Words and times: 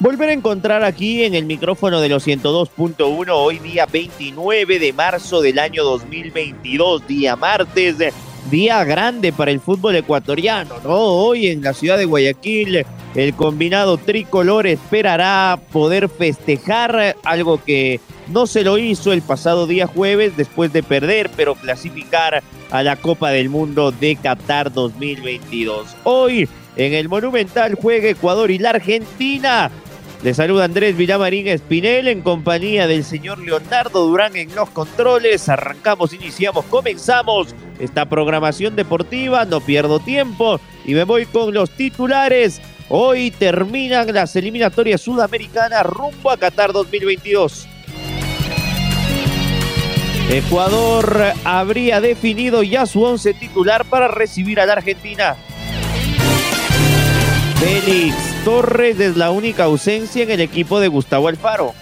volver 0.00 0.28
a 0.28 0.32
encontrar 0.32 0.84
aquí 0.84 1.24
en 1.24 1.34
el 1.34 1.44
micrófono 1.44 2.00
de 2.00 2.08
los 2.08 2.26
102.1 2.26 3.26
hoy 3.30 3.58
día 3.58 3.86
29 3.86 4.78
de 4.78 4.92
marzo 4.92 5.40
del 5.40 5.58
año 5.58 5.82
2022, 5.84 7.06
día 7.06 7.34
martes, 7.34 7.96
día 8.50 8.84
grande 8.84 9.32
para 9.32 9.50
el 9.50 9.60
fútbol 9.60 9.96
ecuatoriano, 9.96 10.76
¿no? 10.84 10.94
Hoy 10.94 11.48
en 11.48 11.62
la 11.62 11.72
ciudad 11.72 11.98
de 11.98 12.04
Guayaquil 12.04 12.86
el 13.14 13.34
combinado 13.34 13.96
tricolor 13.98 14.66
esperará 14.66 15.58
poder 15.72 16.08
festejar 16.08 17.16
algo 17.24 17.62
que 17.64 18.00
no 18.28 18.46
se 18.46 18.62
lo 18.62 18.78
hizo 18.78 19.12
el 19.12 19.22
pasado 19.22 19.66
día 19.66 19.86
jueves 19.86 20.36
después 20.36 20.72
de 20.72 20.82
perder, 20.82 21.30
pero 21.34 21.54
clasificar 21.54 22.42
a 22.70 22.82
la 22.82 22.96
Copa 22.96 23.30
del 23.30 23.48
Mundo 23.48 23.90
de 23.90 24.14
Qatar 24.16 24.72
2022. 24.72 25.88
Hoy 26.04 26.48
en 26.76 26.94
el 26.94 27.08
Monumental 27.08 27.74
juega 27.74 28.10
Ecuador 28.10 28.50
y 28.50 28.58
la 28.58 28.70
Argentina 28.70 29.70
le 30.22 30.34
saluda 30.34 30.64
Andrés 30.64 30.96
Villamarín 30.96 31.46
Espinel 31.46 32.08
en 32.08 32.22
compañía 32.22 32.88
del 32.88 33.04
señor 33.04 33.38
Leonardo 33.38 34.04
Durán 34.04 34.34
en 34.36 34.52
los 34.54 34.68
controles. 34.70 35.48
Arrancamos, 35.48 36.12
iniciamos, 36.12 36.64
comenzamos 36.64 37.54
esta 37.78 38.08
programación 38.08 38.74
deportiva. 38.74 39.44
No 39.44 39.60
pierdo 39.60 40.00
tiempo 40.00 40.60
y 40.84 40.94
me 40.94 41.04
voy 41.04 41.26
con 41.26 41.54
los 41.54 41.70
titulares. 41.70 42.60
Hoy 42.88 43.30
terminan 43.30 44.12
las 44.12 44.34
eliminatorias 44.34 45.02
sudamericanas 45.02 45.86
rumbo 45.86 46.32
a 46.32 46.36
Qatar 46.36 46.72
2022. 46.72 47.68
Ecuador 50.30 51.32
habría 51.44 52.00
definido 52.00 52.64
ya 52.64 52.86
su 52.86 53.02
once 53.02 53.34
titular 53.34 53.84
para 53.84 54.08
recibir 54.08 54.58
a 54.58 54.66
la 54.66 54.72
Argentina. 54.74 55.36
Félix 57.60 58.27
Torres 58.48 58.98
es 58.98 59.14
la 59.18 59.30
única 59.30 59.64
ausencia 59.64 60.22
en 60.22 60.30
el 60.30 60.40
equipo 60.40 60.80
de 60.80 60.88
Gustavo 60.88 61.28
Alfaro. 61.28 61.74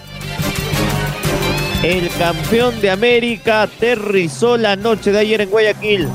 El 1.81 2.09
campeón 2.09 2.81
de 2.81 2.91
América 2.91 3.61
aterrizó 3.61 4.57
la 4.57 4.75
noche 4.75 5.13
de 5.13 5.19
ayer 5.19 5.39
en 5.39 5.49
Guayaquil. 5.49 6.09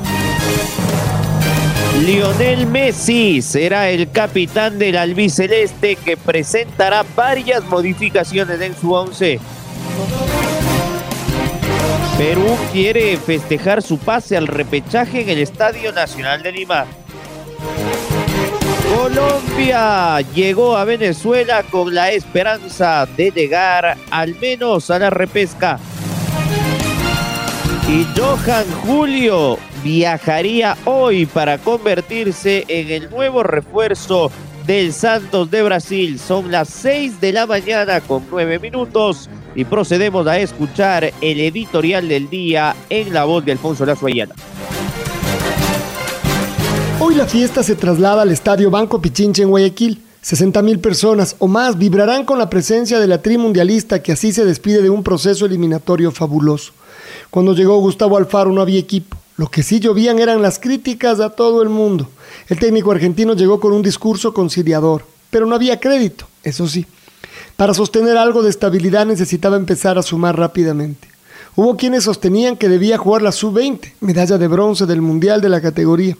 Lionel 2.05 2.67
Messi 2.67 3.41
será 3.41 3.89
el 3.89 4.11
capitán 4.11 4.77
del 4.77 4.97
albiceleste 4.97 5.95
que 5.95 6.17
presentará 6.17 7.03
varias 7.15 7.63
modificaciones 7.63 8.61
en 8.61 8.77
su 8.77 8.93
once. 8.93 9.39
Perú 12.15 12.55
quiere 12.71 13.17
festejar 13.17 13.81
su 13.81 13.97
pase 13.97 14.37
al 14.37 14.45
repechaje 14.45 15.21
en 15.23 15.29
el 15.29 15.39
Estadio 15.39 15.91
Nacional 15.91 16.43
de 16.43 16.51
Lima. 16.51 16.85
Colombia 18.95 20.21
llegó 20.35 20.77
a 20.77 20.85
Venezuela 20.85 21.63
con 21.63 21.95
la 21.95 22.11
esperanza 22.11 23.07
de 23.17 23.31
llegar 23.31 23.97
al 24.11 24.35
menos 24.39 24.91
a 24.91 24.99
la 24.99 25.09
repesca. 25.09 25.79
Y 27.89 28.05
Johan 28.15 28.65
Julio 28.85 29.57
viajaría 29.83 30.77
hoy 30.85 31.25
para 31.25 31.57
convertirse 31.57 32.65
en 32.67 32.91
el 32.91 33.09
nuevo 33.09 33.41
refuerzo 33.41 34.31
del 34.67 34.93
Santos 34.93 35.49
de 35.49 35.63
Brasil. 35.63 36.19
Son 36.19 36.51
las 36.51 36.69
6 36.69 37.19
de 37.19 37.33
la 37.33 37.47
mañana 37.47 37.99
con 37.99 38.23
9 38.29 38.59
minutos 38.59 39.27
y 39.55 39.65
procedemos 39.65 40.27
a 40.27 40.37
escuchar 40.37 41.11
el 41.19 41.39
editorial 41.39 42.07
del 42.07 42.29
día 42.29 42.75
en 42.89 43.11
la 43.11 43.23
voz 43.25 43.43
de 43.43 43.53
Alfonso 43.53 43.85
Lazo 43.85 44.05
Ayala. 44.05 44.35
Hoy 47.05 47.15
la 47.15 47.27
fiesta 47.27 47.63
se 47.63 47.75
traslada 47.75 48.21
al 48.21 48.31
Estadio 48.31 48.71
Banco 48.71 49.01
Pichinche 49.01 49.43
en 49.43 49.49
Guayaquil. 49.49 50.01
60 50.21 50.61
mil 50.61 50.79
personas 50.79 51.35
o 51.37 51.49
más 51.49 51.77
vibrarán 51.77 52.23
con 52.23 52.39
la 52.39 52.49
presencia 52.49 52.97
de 52.97 53.07
la 53.07 53.21
tri 53.21 53.37
mundialista 53.37 54.01
que 54.01 54.13
así 54.13 54.31
se 54.31 54.45
despide 54.45 54.81
de 54.81 54.89
un 54.89 55.03
proceso 55.03 55.45
eliminatorio 55.45 56.11
fabuloso. 56.11 56.71
Cuando 57.29 57.53
llegó 57.53 57.77
Gustavo 57.79 58.15
Alfaro 58.15 58.53
no 58.53 58.61
había 58.61 58.79
equipo. 58.79 59.17
Lo 59.35 59.49
que 59.49 59.63
sí 59.63 59.81
llovían 59.81 60.17
eran 60.19 60.41
las 60.41 60.59
críticas 60.59 61.19
a 61.19 61.31
todo 61.31 61.61
el 61.61 61.67
mundo. 61.67 62.07
El 62.47 62.57
técnico 62.57 62.93
argentino 62.93 63.33
llegó 63.33 63.59
con 63.59 63.73
un 63.73 63.81
discurso 63.81 64.33
conciliador, 64.33 65.05
pero 65.29 65.45
no 65.45 65.55
había 65.55 65.81
crédito, 65.81 66.25
eso 66.41 66.69
sí. 66.69 66.85
Para 67.57 67.73
sostener 67.73 68.15
algo 68.15 68.43
de 68.43 68.49
estabilidad 68.49 69.05
necesitaba 69.05 69.57
empezar 69.57 69.97
a 69.97 70.03
sumar 70.03 70.39
rápidamente. 70.39 71.09
Hubo 71.57 71.75
quienes 71.75 72.05
sostenían 72.05 72.55
que 72.55 72.69
debía 72.69 72.97
jugar 72.97 73.23
la 73.23 73.33
sub-20, 73.33 73.91
medalla 73.99 74.37
de 74.37 74.47
bronce 74.47 74.85
del 74.85 75.01
Mundial 75.01 75.41
de 75.41 75.49
la 75.49 75.59
categoría. 75.59 76.15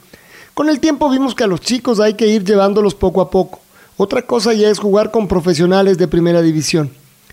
Con 0.53 0.69
el 0.69 0.80
tiempo 0.80 1.09
vimos 1.09 1.34
que 1.34 1.44
a 1.44 1.47
los 1.47 1.62
chicos 1.62 2.00
hay 2.00 2.14
que 2.14 2.28
ir 2.28 2.44
llevándolos 2.44 2.94
poco 2.94 3.22
a 3.22 3.31
poco. 3.31 3.59
Otra 3.97 4.22
cosa 4.22 4.53
ya 4.53 4.69
es 4.69 4.78
jugar 4.78 5.09
con 5.09 5.28
profesionales 5.28 5.97
de 5.97 6.08
primera 6.08 6.44
división. 6.44 6.91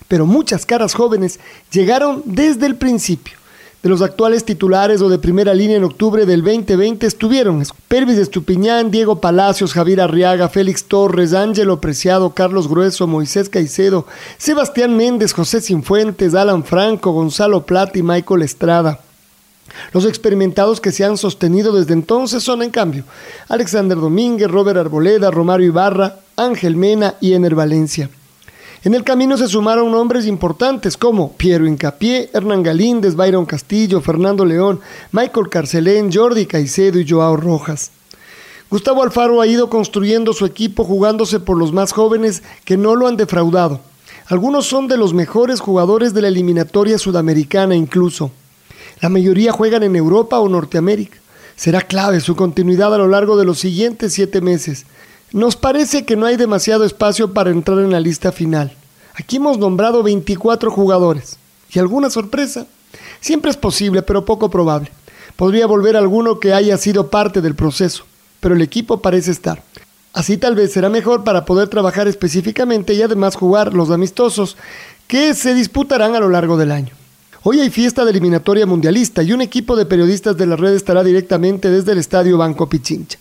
Pero 0.08 0.25
muchas 0.25 0.64
caras 0.64 0.94
jóvenes 0.94 1.38
llegaron 1.70 2.22
desde 2.25 2.64
el 2.64 2.76
principio. 2.76 3.34
De 3.82 3.91
los 3.91 4.00
actuales 4.00 4.44
titulares 4.44 5.03
o 5.03 5.10
de 5.10 5.19
primera 5.19 5.53
línea 5.53 5.76
en 5.76 5.84
octubre 5.84 6.25
del 6.25 6.42
2020 6.42 7.06
estuvieron 7.06 7.62
Pervis 7.88 8.16
Estupiñán, 8.16 8.91
Diego 8.91 9.20
Palacios, 9.20 9.75
Javier 9.75 10.00
Arriaga, 10.00 10.48
Félix 10.48 10.84
Torres, 10.84 11.34
Ángelo 11.34 11.78
Preciado, 11.78 12.34
Carlos 12.34 12.69
Grueso, 12.69 13.06
Moisés 13.06 13.50
Caicedo, 13.50 14.06
Sebastián 14.38 14.97
Méndez, 14.97 15.34
José 15.34 15.60
Sinfuentes, 15.60 16.34
Alan 16.34 16.64
Franco, 16.64 17.12
Gonzalo 17.12 17.66
Plata 17.66 17.98
y 17.98 18.03
Michael 18.03 18.42
Estrada. 18.42 19.00
Los 19.92 20.04
experimentados 20.04 20.81
que 20.81 20.92
se 20.92 21.04
han 21.04 21.16
sostenido 21.16 21.72
desde 21.72 21.94
entonces 21.94 22.42
son, 22.42 22.62
en 22.62 22.70
cambio, 22.70 23.04
Alexander 23.48 23.98
Domínguez, 23.98 24.50
Robert 24.50 24.78
Arboleda, 24.78 25.31
Romario 25.31 25.66
Ibarra, 25.66 26.20
Ángel 26.36 26.76
Mena 26.76 27.14
y 27.20 27.32
Ener 27.32 27.54
Valencia. 27.54 28.09
En 28.82 28.94
el 28.94 29.04
camino 29.04 29.36
se 29.36 29.47
sumaron 29.47 29.92
nombres 29.92 30.26
importantes 30.26 30.97
como 30.97 31.32
Piero 31.32 31.66
Incapié, 31.66 32.30
Hernán 32.32 32.62
Galíndez, 32.62 33.14
Byron 33.14 33.44
Castillo, 33.44 34.00
Fernando 34.00 34.47
León, 34.47 34.80
Michael 35.12 35.50
Carcelén, 35.50 36.10
Jordi 36.10 36.47
Caicedo 36.47 36.98
y 36.98 37.06
Joao 37.06 37.36
Rojas. 37.36 37.91
Gustavo 38.70 39.03
Alfaro 39.03 39.42
ha 39.42 39.47
ido 39.47 39.69
construyendo 39.69 40.32
su 40.32 40.47
equipo 40.47 40.84
jugándose 40.84 41.41
por 41.41 41.59
los 41.59 41.72
más 41.72 41.92
jóvenes 41.92 42.42
que 42.64 42.78
no 42.78 42.94
lo 42.94 43.06
han 43.06 43.19
defraudado. 43.19 43.80
Algunos 44.28 44.66
son 44.66 44.88
de 44.88 44.97
los 44.97 45.12
mejores 45.12 45.60
jugadores 45.60 46.14
de 46.14 46.22
la 46.22 46.28
eliminatoria 46.28 46.97
sudamericana 46.97 47.75
incluso. 47.75 48.30
La 49.00 49.09
mayoría 49.09 49.53
juegan 49.53 49.83
en 49.83 49.97
Europa 49.97 50.38
o 50.41 50.49
Norteamérica. 50.49 51.19
Será 51.56 51.81
clave 51.81 52.21
su 52.21 52.37
continuidad 52.37 52.94
a 52.94 52.99
lo 52.99 53.09
largo 53.09 53.37
de 53.37 53.47
los 53.47 53.59
siguientes 53.59 54.12
siete 54.12 54.41
meses. 54.41 54.84
Nos 55.33 55.56
parece 55.56 56.04
que 56.04 56.16
no 56.16 56.27
hay 56.27 56.36
demasiado 56.36 56.84
espacio 56.84 57.33
para 57.33 57.51
entrar 57.51 57.78
en 57.78 57.92
la 57.92 58.01
lista 58.01 58.30
final. 58.30 58.74
Aquí 59.15 59.36
hemos 59.36 59.59
nombrado 59.59 60.03
24 60.03 60.71
jugadores. 60.71 61.39
¿Y 61.72 61.78
alguna 61.78 62.10
sorpresa? 62.10 62.66
Siempre 63.21 63.51
es 63.51 63.57
posible, 63.57 64.03
pero 64.03 64.24
poco 64.24 64.51
probable. 64.51 64.91
Podría 65.36 65.66
volver 65.66 65.97
alguno 65.97 66.39
que 66.39 66.53
haya 66.53 66.77
sido 66.77 67.09
parte 67.09 67.41
del 67.41 67.54
proceso, 67.54 68.04
pero 68.41 68.54
el 68.54 68.63
equipo 68.63 69.01
parece 69.01 69.30
estar. 69.30 69.63
Así 70.13 70.36
tal 70.36 70.57
vez 70.57 70.72
será 70.72 70.89
mejor 70.89 71.24
para 71.24 71.45
poder 71.45 71.69
trabajar 71.69 72.09
específicamente 72.09 72.95
y 72.95 73.03
además 73.03 73.36
jugar 73.36 73.72
los 73.72 73.91
amistosos 73.91 74.57
que 75.07 75.34
se 75.34 75.54
disputarán 75.54 76.15
a 76.15 76.21
lo 76.21 76.28
largo 76.28 76.57
del 76.57 76.72
año. 76.72 76.99
Hoy 77.42 77.59
hay 77.59 77.71
fiesta 77.71 78.04
de 78.04 78.10
eliminatoria 78.10 78.66
mundialista 78.66 79.22
y 79.22 79.33
un 79.33 79.41
equipo 79.41 79.75
de 79.75 79.87
periodistas 79.87 80.37
de 80.37 80.45
la 80.45 80.57
red 80.57 80.75
estará 80.75 81.03
directamente 81.03 81.71
desde 81.71 81.92
el 81.92 81.98
Estadio 81.98 82.37
Banco 82.37 82.69
Pichincha. 82.69 83.19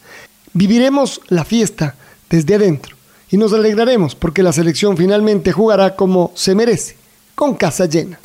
Viviremos 0.51 1.21
la 1.29 1.45
fiesta 1.45 1.95
desde 2.29 2.55
adentro 2.55 2.97
y 3.31 3.37
nos 3.37 3.53
alegraremos 3.53 4.15
porque 4.15 4.43
la 4.43 4.51
selección 4.51 4.97
finalmente 4.97 5.53
jugará 5.53 5.95
como 5.95 6.33
se 6.35 6.53
merece, 6.53 6.97
con 7.33 7.55
casa 7.55 7.85
llena. 7.85 8.19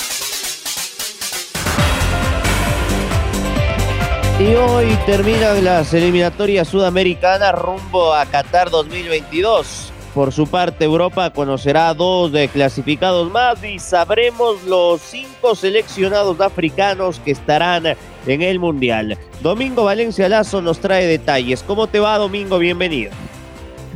Y 4.40 4.55
hoy 4.56 4.99
terminan 5.06 5.64
las 5.64 5.94
eliminatorias 5.94 6.67
sudamericanas 6.67 7.55
rumbo 7.55 8.12
a 8.12 8.26
Qatar 8.26 8.69
2022. 8.69 9.94
Por 10.14 10.31
su 10.32 10.46
parte, 10.46 10.84
Europa 10.84 11.31
conocerá 11.31 11.93
dos 11.93 12.31
de 12.31 12.46
clasificados 12.46 13.32
más 13.32 13.64
y 13.64 13.81
sabremos 13.81 14.62
los 14.62 15.00
cinco 15.00 15.56
seleccionados 15.56 16.40
africanos 16.40 17.20
que 17.25 17.32
estarán 17.32 17.84
en 18.25 18.43
el 18.43 18.61
Mundial. 18.61 19.19
Domingo 19.43 19.82
Valencia 19.82 20.28
Lazo 20.28 20.62
nos 20.62 20.78
trae 20.78 21.08
detalles. 21.08 21.64
¿Cómo 21.64 21.88
te 21.88 21.99
va, 21.99 22.16
Domingo? 22.16 22.61
Bienvenido. 22.61 23.11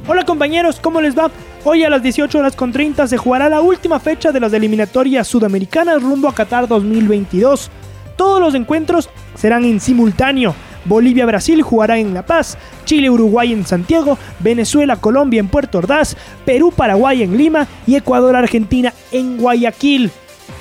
Hola 0.08 0.24
compañeros, 0.24 0.80
¿cómo 0.80 1.00
les 1.00 1.16
va? 1.16 1.30
Hoy 1.62 1.84
a 1.84 1.90
las 1.90 2.02
18 2.02 2.36
horas 2.36 2.56
con 2.56 2.72
30 2.72 3.06
se 3.06 3.16
jugará 3.16 3.48
la 3.48 3.60
última 3.60 4.00
fecha 4.00 4.32
de 4.32 4.40
las 4.40 4.52
eliminatorias 4.52 5.28
sudamericanas 5.28 6.02
rumbo 6.02 6.28
a 6.28 6.34
Qatar 6.34 6.66
2022. 6.66 7.70
Todos 8.16 8.40
los 8.40 8.56
encuentros 8.56 9.08
serán 9.36 9.64
en 9.64 9.78
simultáneo. 9.78 10.52
Bolivia-Brasil 10.88 11.62
jugará 11.62 11.98
en 11.98 12.14
La 12.14 12.24
Paz, 12.24 12.58
Chile-Uruguay 12.84 13.52
en 13.52 13.66
Santiago, 13.66 14.18
Venezuela-Colombia 14.40 15.40
en 15.40 15.48
Puerto 15.48 15.78
Ordaz, 15.78 16.16
Perú-Paraguay 16.44 17.22
en 17.22 17.36
Lima 17.36 17.68
y 17.86 17.96
Ecuador-Argentina 17.96 18.92
en 19.12 19.36
Guayaquil. 19.36 20.10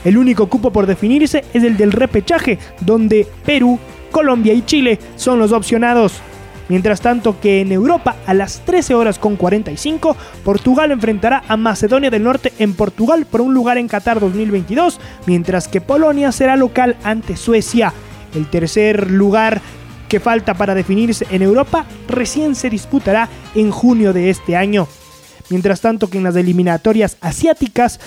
El 0.04 0.18
único 0.18 0.48
cupo 0.48 0.72
por 0.72 0.86
definirse 0.86 1.44
es 1.54 1.64
el 1.64 1.78
del 1.78 1.92
repechaje, 1.92 2.60
donde 2.82 3.26
Perú, 3.46 3.80
Colombia 4.12 4.54
y 4.54 4.64
Chile 4.66 5.00
son 5.16 5.40
los 5.40 5.52
opcionados. 5.52 6.22
Mientras 6.70 7.00
tanto 7.00 7.40
que 7.40 7.62
en 7.62 7.72
Europa 7.72 8.18
a 8.26 8.34
las 8.34 8.60
13 8.66 8.94
horas 8.94 9.20
con 9.20 9.38
45, 9.38 10.18
Portugal 10.44 10.92
enfrentará 10.92 11.44
a 11.48 11.56
Macedonia 11.56 12.10
del 12.10 12.24
Norte 12.24 12.52
en 12.60 12.74
Portugal 12.74 13.26
por 13.30 13.42
un 13.42 13.54
lugar 13.54 13.78
en 13.78 13.88
Qatar 13.88 14.20
2022, 14.20 15.00
mientras 15.26 15.68
que 15.68 15.80
Polonia 15.80 16.32
será 16.32 16.58
local 16.58 16.98
ante 17.04 17.38
Suecia. 17.38 17.94
El 18.36 18.50
tercer 18.50 19.10
lugar 19.10 19.62
que 20.08 20.20
falta 20.20 20.54
para 20.54 20.76
definirse 20.76 21.26
en 21.32 21.42
Europa 21.42 21.86
recién 22.08 22.56
se 22.56 22.70
disputará 22.70 23.30
en 23.56 23.72
junio 23.72 24.14
de 24.14 24.30
este 24.30 24.56
año. 24.56 24.88
Mientras 25.50 25.82
tanto 25.82 26.10
que 26.10 26.18
en 26.18 26.24
las 26.24 26.36
eliminatorias 26.36 27.18
asiáticas, 27.22 28.00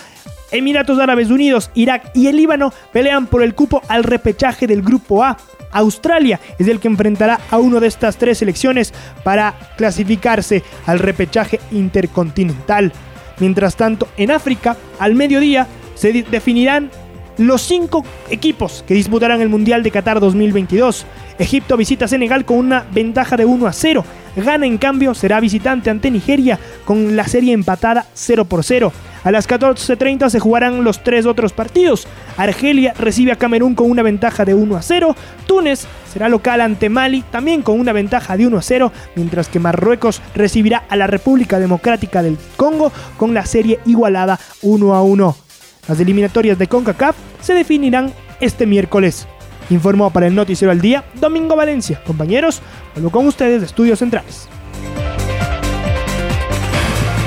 Emiratos 0.53 0.99
Árabes 0.99 1.31
Unidos, 1.31 1.71
Irak 1.75 2.11
y 2.15 2.27
el 2.27 2.37
Líbano 2.37 2.73
pelean 2.93 3.27
por 3.27 3.43
el 3.43 3.55
cupo 3.55 3.83
al 3.89 4.05
repechaje 4.05 4.67
del 4.67 4.83
Grupo 4.83 5.23
A. 5.23 5.37
Australia 5.73 6.41
es 6.59 6.67
el 6.67 6.81
que 6.81 6.89
enfrentará 6.89 7.39
a 7.51 7.59
uno 7.59 7.79
de 7.79 7.87
estas 7.87 8.17
tres 8.17 8.39
selecciones 8.39 8.93
para 9.23 9.55
clasificarse 9.77 10.65
al 10.87 10.99
repechaje 10.99 11.61
intercontinental. 11.71 12.93
Mientras 13.39 13.77
tanto, 13.77 14.09
en 14.17 14.33
África, 14.33 14.77
al 14.99 15.15
mediodía, 15.15 15.69
se 15.95 16.13
definirán 16.13 16.91
los 17.41 17.63
cinco 17.63 18.05
equipos 18.29 18.85
que 18.87 18.93
disputarán 18.93 19.41
el 19.41 19.49
Mundial 19.49 19.83
de 19.83 19.91
Qatar 19.91 20.21
2022. 20.21 21.07
Egipto 21.39 21.79
visita 21.79 22.07
Senegal 22.07 22.45
con 22.45 22.59
una 22.59 22.85
ventaja 22.93 23.37
de 23.37 23.47
1 23.47 23.67
a 23.67 23.73
0. 23.73 24.05
Ghana, 24.37 24.67
en 24.67 24.77
cambio, 24.77 25.15
será 25.15 25.41
visitante 25.41 25.89
ante 25.89 26.11
Nigeria 26.11 26.59
con 26.85 27.17
la 27.17 27.27
serie 27.27 27.55
empatada 27.55 28.07
0 28.13 28.45
por 28.45 28.63
0. 28.63 28.93
A 29.25 29.31
las 29.31 29.49
14.30 29.49 30.29
se 30.29 30.39
jugarán 30.39 30.85
los 30.85 31.03
tres 31.03 31.25
otros 31.25 31.55
partidos. 31.55 32.07
Argelia 32.37 32.93
recibe 32.99 33.33
a 33.33 33.37
Camerún 33.37 33.75
con 33.75 33.91
una 33.91 34.03
ventaja 34.03 34.45
de 34.45 34.55
1 34.55 34.77
a 34.77 34.83
0. 34.83 35.17
Túnez 35.47 35.87
será 36.13 36.29
local 36.29 36.61
ante 36.61 36.91
Mali 36.91 37.23
también 37.23 37.63
con 37.63 37.81
una 37.81 37.95
ventaja 37.95 38.37
de 38.37 38.47
1 38.47 38.59
a 38.59 38.63
0, 38.63 38.93
mientras 39.17 39.49
que 39.49 39.61
Marruecos 39.61 40.21
recibirá 40.35 40.85
a 40.91 40.97
la 40.97 41.07
República 41.07 41.59
Democrática 41.59 42.23
del 42.23 42.37
Congo 42.57 42.93
con 43.17 43.33
la 43.33 43.47
serie 43.47 43.81
igualada 43.87 44.39
1 44.61 44.95
a 44.95 45.03
1. 45.03 45.50
Las 45.89 45.99
eliminatorias 46.01 46.59
de 46.59 46.67
CONCACAF 46.67 47.17
se 47.41 47.55
definirán 47.55 48.13
este 48.41 48.67
miércoles. 48.67 49.27
Informó 49.71 50.13
para 50.13 50.27
el 50.27 50.35
Noticiero 50.35 50.73
al 50.73 50.81
Día 50.81 51.05
Domingo 51.15 51.57
Valencia. 51.57 52.03
Compañeros, 52.05 52.61
vuelvo 52.95 53.11
con 53.11 53.27
ustedes 53.27 53.61
de 53.61 53.67
Estudios 53.67 53.99
Centrales. 54.01 54.49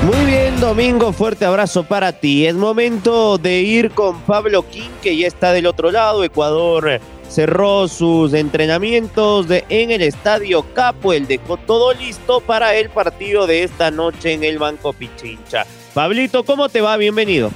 Muy 0.05 0.25
bien, 0.25 0.59
Domingo, 0.59 1.13
fuerte 1.13 1.45
abrazo 1.45 1.85
para 1.85 2.11
ti. 2.11 2.45
Es 2.45 2.55
momento 2.55 3.37
de 3.37 3.61
ir 3.61 3.91
con 3.91 4.19
Pablo 4.21 4.69
King, 4.69 4.89
que 5.01 5.15
ya 5.15 5.27
está 5.27 5.53
del 5.53 5.65
otro 5.65 5.91
lado. 5.91 6.25
Ecuador 6.25 6.99
cerró 7.29 7.87
sus 7.87 8.33
entrenamientos 8.33 9.47
en 9.49 9.91
el 9.91 10.01
Estadio 10.01 10.65
Capo. 10.73 11.13
El 11.13 11.25
dejó 11.25 11.55
todo 11.55 11.93
listo 11.93 12.41
para 12.41 12.75
el 12.75 12.89
partido 12.89 13.47
de 13.47 13.63
esta 13.63 13.91
noche 13.91 14.33
en 14.33 14.43
el 14.43 14.59
Banco 14.59 14.91
Pichincha. 14.91 15.65
Pablito, 15.93 16.43
¿cómo 16.43 16.67
te 16.67 16.81
va? 16.81 16.97
Bienvenido. 16.97 17.49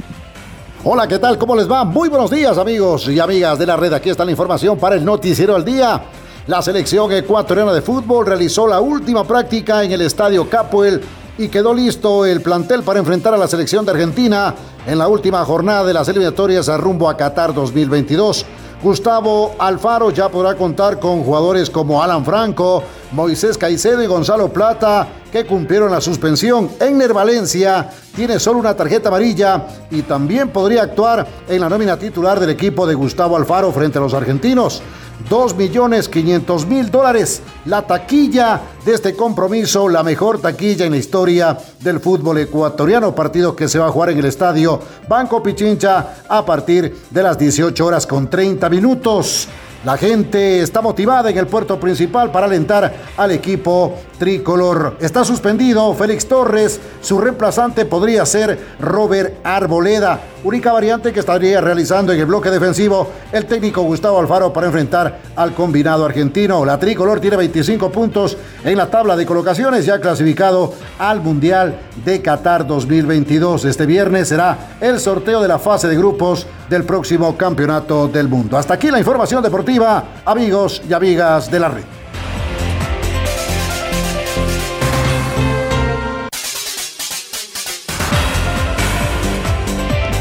Hola, 0.89 1.05
¿qué 1.05 1.19
tal? 1.19 1.37
¿Cómo 1.37 1.53
les 1.53 1.69
va? 1.69 1.83
Muy 1.83 2.07
buenos 2.07 2.31
días, 2.31 2.57
amigos 2.57 3.09
y 3.09 3.19
amigas 3.19 3.59
de 3.59 3.65
la 3.65 3.75
red. 3.75 3.91
Aquí 3.91 4.09
está 4.09 4.23
la 4.23 4.31
información 4.31 4.77
para 4.77 4.95
el 4.95 5.03
Noticiero 5.03 5.53
al 5.53 5.65
Día. 5.65 6.01
La 6.47 6.61
selección 6.61 7.11
ecuatoriana 7.11 7.73
de 7.73 7.81
fútbol 7.81 8.25
realizó 8.25 8.65
la 8.65 8.79
última 8.79 9.25
práctica 9.25 9.83
en 9.83 9.91
el 9.91 9.99
Estadio 9.99 10.49
Capoel 10.49 11.01
y 11.37 11.49
quedó 11.49 11.73
listo 11.73 12.25
el 12.25 12.41
plantel 12.41 12.83
para 12.83 12.99
enfrentar 12.99 13.33
a 13.33 13.37
la 13.37 13.49
selección 13.49 13.83
de 13.83 13.91
Argentina 13.91 14.55
en 14.85 14.97
la 14.97 15.09
última 15.09 15.43
jornada 15.43 15.83
de 15.83 15.93
las 15.93 16.07
eliminatorias 16.07 16.69
a 16.69 16.77
rumbo 16.77 17.09
a 17.09 17.17
Qatar 17.17 17.53
2022. 17.53 18.45
Gustavo 18.81 19.55
Alfaro 19.59 20.11
ya 20.11 20.29
podrá 20.29 20.55
contar 20.55 20.99
con 20.99 21.21
jugadores 21.21 21.69
como 21.69 22.01
Alan 22.01 22.23
Franco, 22.23 22.81
Moisés 23.11 23.57
Caicedo 23.57 24.03
y 24.03 24.07
Gonzalo 24.07 24.51
Plata, 24.51 25.07
que 25.31 25.45
cumplieron 25.45 25.91
la 25.91 26.01
suspensión. 26.01 26.69
Enner 26.79 27.13
Valencia 27.13 27.89
tiene 28.15 28.39
solo 28.39 28.59
una 28.59 28.75
tarjeta 28.75 29.09
amarilla 29.09 29.67
y 29.91 30.01
también 30.01 30.49
podría 30.49 30.83
actuar 30.83 31.25
en 31.47 31.61
la 31.61 31.69
nómina 31.69 31.97
titular 31.97 32.39
del 32.39 32.49
equipo 32.49 32.85
de 32.87 32.95
Gustavo 32.95 33.37
Alfaro 33.37 33.71
frente 33.71 33.97
a 33.97 34.01
los 34.01 34.13
argentinos. 34.13 34.81
2 35.29 35.55
millones 35.55 36.07
500 36.09 36.65
mil 36.67 36.91
dólares. 36.91 37.41
La 37.65 37.81
taquilla 37.81 38.61
de 38.85 38.93
este 38.93 39.15
compromiso, 39.15 39.89
la 39.89 40.03
mejor 40.03 40.39
taquilla 40.39 40.85
en 40.85 40.91
la 40.91 40.97
historia 40.97 41.57
del 41.81 41.99
fútbol 41.99 42.37
ecuatoriano. 42.37 43.15
Partido 43.15 43.55
que 43.55 43.67
se 43.67 43.79
va 43.79 43.87
a 43.87 43.91
jugar 43.91 44.11
en 44.11 44.19
el 44.19 44.25
estadio 44.25 44.79
Banco 45.07 45.41
Pichincha 45.41 46.17
a 46.29 46.45
partir 46.45 46.95
de 47.09 47.23
las 47.23 47.37
18 47.37 47.85
horas 47.85 48.05
con 48.05 48.29
30 48.29 48.69
minutos. 48.69 49.47
La 49.87 49.95
gente 49.95 50.59
está 50.59 50.81
motivada 50.81 51.29
en 51.29 51.37
el 51.37 51.47
puerto 51.47 51.79
principal 51.79 52.29
para 52.29 52.45
alentar 52.45 52.93
al 53.15 53.31
equipo 53.31 53.95
tricolor. 54.19 54.97
Está 54.99 55.23
suspendido 55.23 55.93
Félix 55.93 56.27
Torres. 56.27 56.77
Su 56.99 57.19
reemplazante 57.19 57.85
podría 57.85 58.25
ser 58.25 58.59
Robert 58.81 59.35
Arboleda. 59.45 60.19
Única 60.43 60.73
variante 60.73 61.13
que 61.13 61.21
estaría 61.21 61.61
realizando 61.61 62.11
en 62.11 62.19
el 62.19 62.25
bloque 62.25 62.49
defensivo 62.49 63.09
el 63.31 63.45
técnico 63.45 63.81
Gustavo 63.81 64.19
Alfaro 64.19 64.51
para 64.51 64.67
enfrentar 64.67 65.19
al 65.35 65.53
combinado 65.53 66.03
argentino. 66.03 66.65
La 66.65 66.77
tricolor 66.77 67.21
tiene 67.21 67.37
25 67.37 67.89
puntos 67.89 68.37
en 68.65 68.77
la 68.77 68.87
tabla 68.87 69.15
de 69.15 69.25
colocaciones, 69.25 69.85
ya 69.85 70.01
clasificado 70.01 70.73
al 70.99 71.21
Mundial 71.21 71.79
de 72.03 72.21
Qatar 72.21 72.67
2022. 72.67 73.63
Este 73.65 73.85
viernes 73.85 74.27
será 74.27 74.57
el 74.81 74.99
sorteo 74.99 75.41
de 75.41 75.47
la 75.47 75.59
fase 75.59 75.87
de 75.87 75.95
grupos 75.95 76.45
del 76.69 76.83
próximo 76.83 77.35
Campeonato 77.37 78.07
del 78.07 78.27
Mundo. 78.27 78.57
Hasta 78.57 78.73
aquí 78.73 78.91
la 78.91 78.99
información 78.99 79.41
deportiva, 79.41 79.76
amigos 80.25 80.81
y 80.87 80.93
amigas 80.93 81.51
de 81.51 81.59
la 81.59 81.69
red. 81.69 81.96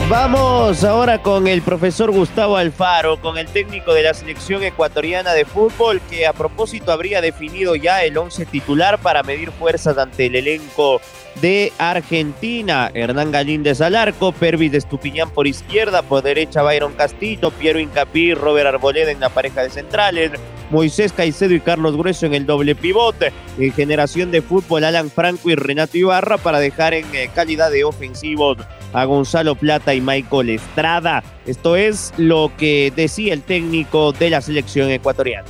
Vamos 0.08 0.84
ahora 0.84 1.20
con 1.20 1.48
el 1.48 1.62
profesor 1.62 2.12
Gustavo 2.12 2.56
Alfaro, 2.56 3.20
con 3.20 3.38
el 3.38 3.48
técnico 3.48 3.92
de 3.92 4.04
la 4.04 4.14
selección 4.14 4.62
ecuatoriana 4.62 5.32
de 5.32 5.44
fútbol, 5.44 6.00
que 6.08 6.28
a 6.28 6.32
propósito 6.32 6.92
habría 6.92 7.20
definido 7.20 7.74
ya 7.74 8.04
el 8.04 8.16
once 8.16 8.46
titular 8.46 8.98
para 8.98 9.24
medir 9.24 9.50
fuerzas 9.50 9.98
ante 9.98 10.26
el 10.26 10.36
elenco 10.36 11.00
de 11.42 11.72
Argentina. 11.78 12.88
Hernán 12.94 13.32
Galíndez 13.32 13.80
al 13.80 13.96
arco, 13.96 14.30
Pervis 14.30 14.70
de 14.70 14.78
Estupiñán 14.78 15.30
por 15.30 15.48
izquierda, 15.48 16.02
por 16.02 16.22
derecha 16.22 16.62
Byron 16.62 16.92
Castillo, 16.92 17.50
Piero 17.50 17.80
Incapí, 17.80 18.32
Robert 18.32 18.68
Arboleda 18.68 19.10
en 19.10 19.18
la 19.18 19.30
pareja 19.30 19.64
de 19.64 19.70
centrales, 19.70 20.30
Moisés 20.70 21.12
Caicedo 21.12 21.54
y 21.54 21.60
Carlos 21.60 21.96
Grueso 21.96 22.26
en 22.26 22.34
el 22.34 22.46
doble 22.46 22.74
pivote, 22.74 23.32
en 23.58 23.72
generación 23.72 24.30
de 24.30 24.42
fútbol 24.42 24.84
Alan 24.84 25.10
Franco 25.10 25.50
y 25.50 25.54
Renato 25.54 25.96
Ibarra 25.96 26.38
para 26.38 26.58
dejar 26.58 26.94
en 26.94 27.06
eh, 27.14 27.30
calidad 27.34 27.70
de 27.70 27.84
ofensivos 27.84 28.58
a 28.92 29.04
Gonzalo 29.04 29.54
Plata 29.54 29.94
y 29.94 30.00
Michael 30.00 30.50
Estrada. 30.50 31.22
Esto 31.46 31.76
es 31.76 32.12
lo 32.16 32.50
que 32.56 32.92
decía 32.94 33.32
el 33.32 33.42
técnico 33.42 34.12
de 34.12 34.30
la 34.30 34.40
selección 34.40 34.90
ecuatoriana. 34.90 35.46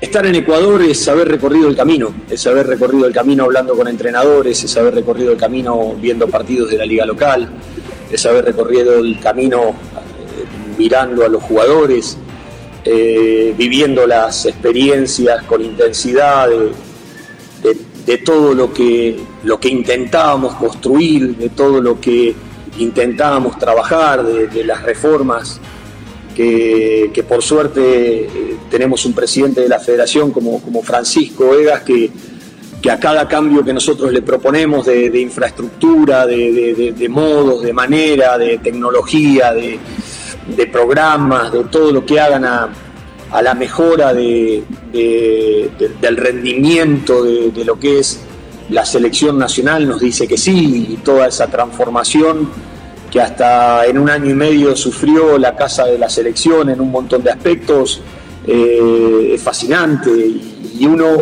Estar 0.00 0.26
en 0.26 0.34
Ecuador 0.34 0.82
es 0.82 1.08
haber 1.08 1.28
recorrido 1.28 1.68
el 1.68 1.76
camino, 1.76 2.14
es 2.28 2.46
haber 2.46 2.66
recorrido 2.66 3.06
el 3.06 3.14
camino 3.14 3.44
hablando 3.44 3.74
con 3.74 3.88
entrenadores, 3.88 4.62
es 4.62 4.76
haber 4.76 4.94
recorrido 4.94 5.32
el 5.32 5.38
camino 5.38 5.94
viendo 5.98 6.28
partidos 6.28 6.70
de 6.70 6.76
la 6.76 6.84
liga 6.84 7.06
local, 7.06 7.48
es 8.10 8.26
haber 8.26 8.44
recorrido 8.44 8.98
el 8.98 9.18
camino 9.20 9.70
eh, 9.70 10.44
mirando 10.76 11.24
a 11.24 11.28
los 11.28 11.42
jugadores, 11.42 12.18
eh, 12.88 13.52
viviendo 13.58 14.06
las 14.06 14.46
experiencias 14.46 15.42
con 15.42 15.60
intensidad 15.60 16.48
de, 16.48 18.18
todo 18.18 18.54
lo 18.54 18.72
que, 18.72 19.18
lo 19.42 19.58
que 19.58 19.68
intentábamos 19.68 20.54
construir, 20.54 21.36
de 21.36 21.48
todo 21.48 21.80
lo 21.80 22.00
que 22.00 22.32
intentábamos 22.78 23.58
trabajar, 23.58 24.22
de, 24.24 24.62
las 24.64 24.82
reformas 24.84 25.60
que, 26.36 27.24
por 27.28 27.42
suerte 27.42 27.80
eh, 28.26 28.56
tenemos 28.70 29.04
un 29.04 29.14
presidente 29.14 29.62
de 29.62 29.68
la 29.68 29.80
federación 29.80 30.30
como, 30.30 30.62
como 30.62 30.82
Francisco 30.82 31.54
Egas 31.54 31.82
que, 31.82 32.08
que 32.80 32.90
a 32.90 33.00
cada 33.00 33.26
cambio 33.26 33.64
que 33.64 33.72
nosotros 33.72 34.12
le 34.12 34.22
proponemos 34.22 34.86
de, 34.86 35.20
infraestructura, 35.20 36.24
de- 36.24 36.94
de 36.96 37.08
modos, 37.08 37.62
de 37.62 37.72
manera, 37.72 38.38
de 38.38 38.58
tecnología, 38.58 39.52
de, 39.52 39.80
de 40.48 40.66
programas, 40.66 41.52
de 41.52 41.64
todo 41.64 41.90
lo 41.92 42.04
que 42.06 42.20
hagan 42.20 42.44
a, 42.44 42.68
a 43.32 43.42
la 43.42 43.54
mejora 43.54 44.14
de- 44.14 44.62
de- 44.92 45.70
de- 45.78 45.88
del 46.00 46.16
rendimiento 46.16 47.22
de, 47.24 47.64
lo 47.64 47.78
que 47.78 47.98
es 47.98 48.20
la 48.70 48.84
selección 48.84 49.38
nacional, 49.38 49.86
nos 49.88 50.00
dice 50.00 50.26
que 50.26 50.36
sí, 50.36 50.86
y 50.90 50.96
toda 50.98 51.26
esa 51.28 51.46
transformación 51.48 52.48
que 53.10 53.20
hasta 53.20 53.86
en 53.86 53.98
un 53.98 54.10
año 54.10 54.30
y 54.30 54.34
medio 54.34 54.76
sufrió 54.76 55.38
la 55.38 55.54
casa 55.56 55.84
de 55.86 55.98
la 55.98 56.08
selección 56.08 56.70
en 56.70 56.80
un 56.80 56.90
montón 56.90 57.22
de 57.22 57.30
aspectos, 57.30 58.00
eh, 58.46 59.30
es 59.34 59.42
fascinante 59.42 60.10
y, 60.10 60.84
uno 60.86 61.16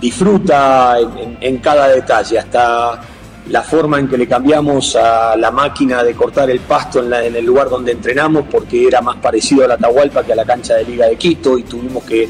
disfruta 0.00 0.96
en 1.40 1.58
cada 1.58 1.88
detalle, 1.88 2.38
hasta 2.38 3.00
la 3.48 3.62
forma 3.62 3.98
en 3.98 4.08
que 4.08 4.16
le 4.16 4.28
cambiamos 4.28 4.94
a 4.96 5.36
la 5.36 5.50
máquina 5.50 6.02
de 6.04 6.14
cortar 6.14 6.48
el 6.50 6.60
pasto 6.60 7.00
en, 7.00 7.10
la- 7.10 7.24
en 7.24 7.34
el 7.36 7.44
lugar 7.44 7.68
donde 7.68 7.92
entrenamos 7.92 8.44
porque 8.50 8.86
era 8.86 9.00
más 9.02 9.16
parecido 9.16 9.64
a 9.64 9.68
la 9.68 9.74
Atahualpa 9.74 10.22
que 10.22 10.32
a 10.32 10.36
la 10.36 10.44
cancha 10.44 10.74
de 10.74 10.84
Liga 10.84 11.06
de 11.06 11.16
Quito 11.16 11.58
y 11.58 11.64
tuvimos 11.64 12.04
que 12.04 12.28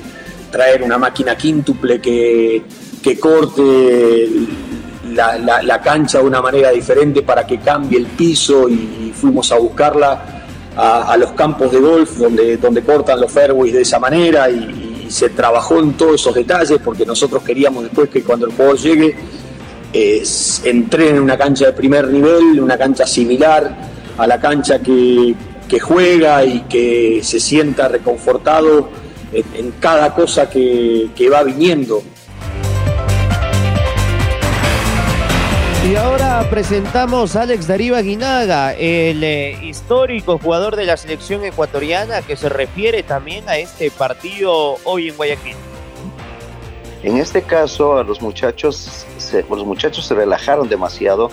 traer 0.51 0.83
una 0.83 0.97
máquina 0.99 1.37
quíntuple 1.37 2.01
que, 2.01 2.63
que 3.03 3.19
corte 3.21 4.29
la, 5.13 5.37
la- 5.39 5.63
la 5.63 5.81
cancha 5.81 6.19
de 6.19 6.25
una 6.25 6.41
manera 6.41 6.71
diferente 6.71 7.23
para 7.23 7.47
que 7.47 7.59
cambie 7.59 7.99
el 7.99 8.07
piso 8.07 8.69
y 8.69 9.13
fuimos 9.15 9.53
a 9.53 9.59
buscarla 9.59 10.39
a, 10.75 11.15
los 11.19 11.33
campos 11.33 11.71
de 11.71 11.79
golf 11.81 12.17
donde, 12.17 12.57
donde 12.57 12.83
cortan 12.83 13.21
los 13.21 13.31
fairways 13.31 13.75
de 13.75 13.83
esa 13.83 13.99
manera 13.99 14.49
y, 14.49 15.03
y 15.07 15.11
se 15.11 15.29
trabajó 15.29 15.79
en 15.79 15.93
todos 15.93 16.15
esos 16.15 16.35
detalles 16.35 16.79
porque 16.83 17.05
nosotros 17.05 17.43
queríamos 17.43 17.85
después 17.85 18.09
que 18.09 18.23
cuando 18.23 18.47
el 18.47 18.53
jugador 18.53 18.79
llegue 18.79 19.15
eh, 19.93 20.23
en 20.65 21.21
una 21.21 21.37
cancha 21.37 21.67
de 21.67 21.73
primer 21.73 22.09
nivel, 22.09 22.61
una 22.61 22.79
cancha 22.79 23.07
similar 23.07 23.75
a 24.19 24.27
la 24.27 24.41
cancha 24.41 24.81
que, 24.81 25.35
que 25.69 25.81
juega 25.81 26.45
y 26.45 26.61
que 26.63 27.21
se 27.23 27.41
sienta 27.41 27.89
reconfortado 27.89 28.89
en, 29.33 29.45
en 29.55 29.71
cada 29.73 30.15
cosa 30.15 30.49
que, 30.49 31.11
que 31.15 31.29
va 31.29 31.43
viniendo. 31.43 32.03
Y 35.91 35.97
ahora 35.97 36.47
presentamos 36.49 37.35
a 37.35 37.43
Alex 37.43 37.67
Darío 37.67 37.97
Aguinaga, 37.97 38.73
el 38.73 39.23
eh, 39.25 39.59
histórico 39.63 40.39
jugador 40.39 40.77
de 40.77 40.85
la 40.85 40.97
selección 40.97 41.45
ecuatoriana 41.45 42.23
que 42.23 42.37
se 42.37 42.49
refiere 42.49 43.03
también 43.03 43.49
a 43.49 43.59
este 43.59 43.91
partido 43.91 44.77
hoy 44.85 45.09
en 45.09 45.17
Guayaquil. 45.17 45.57
En 47.03 47.17
este 47.19 47.43
caso, 47.43 47.99
a 47.99 48.05
los 48.05 48.23
muchachos, 48.23 49.05
se, 49.33 49.45
los 49.49 49.67
muchachos 49.67 50.07
se 50.07 50.15
relajaron 50.15 50.69
demasiado. 50.69 51.31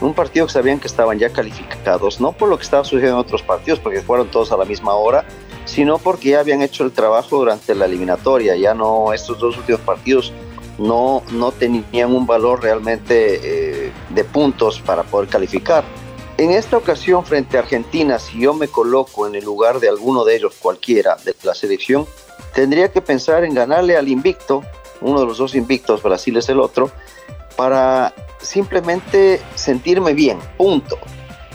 Un 0.00 0.14
partido 0.14 0.46
que 0.46 0.52
sabían 0.52 0.80
que 0.80 0.88
estaban 0.88 1.18
ya 1.18 1.30
calificados, 1.30 2.20
no 2.20 2.32
por 2.32 2.48
lo 2.48 2.56
que 2.56 2.64
estaba 2.64 2.82
sucediendo 2.82 3.20
en 3.20 3.24
otros 3.24 3.42
partidos, 3.42 3.78
porque 3.78 4.00
fueron 4.00 4.28
todos 4.28 4.50
a 4.50 4.56
la 4.56 4.64
misma 4.64 4.94
hora, 4.94 5.24
sino 5.64 5.98
porque 5.98 6.30
ya 6.30 6.40
habían 6.40 6.60
hecho 6.60 6.82
el 6.82 6.90
trabajo 6.90 7.38
durante 7.38 7.74
la 7.74 7.84
eliminatoria. 7.84 8.56
Ya 8.56 8.74
no, 8.74 9.12
estos 9.12 9.38
dos 9.38 9.56
últimos 9.56 9.80
partidos 9.82 10.32
no, 10.78 11.22
no 11.30 11.52
tenían 11.52 12.12
un 12.12 12.26
valor 12.26 12.62
realmente 12.62 13.86
eh, 13.86 13.92
de 14.10 14.24
puntos 14.24 14.80
para 14.80 15.04
poder 15.04 15.28
calificar. 15.28 15.84
En 16.38 16.50
esta 16.50 16.76
ocasión, 16.76 17.24
frente 17.24 17.56
a 17.56 17.60
Argentina, 17.60 18.18
si 18.18 18.40
yo 18.40 18.54
me 18.54 18.66
coloco 18.66 19.26
en 19.26 19.34
el 19.34 19.44
lugar 19.44 19.80
de 19.80 19.88
alguno 19.88 20.24
de 20.24 20.36
ellos, 20.36 20.56
cualquiera 20.58 21.16
de 21.24 21.36
la 21.42 21.54
selección, 21.54 22.06
tendría 22.54 22.90
que 22.90 23.00
pensar 23.00 23.44
en 23.44 23.54
ganarle 23.54 23.96
al 23.96 24.08
invicto, 24.08 24.62
uno 25.00 25.20
de 25.20 25.26
los 25.26 25.38
dos 25.38 25.54
invictos, 25.54 26.02
Brasil 26.02 26.36
es 26.36 26.48
el 26.48 26.60
otro, 26.60 26.90
para 27.56 28.12
simplemente 28.40 29.40
sentirme 29.54 30.14
bien, 30.14 30.38
punto. 30.56 30.98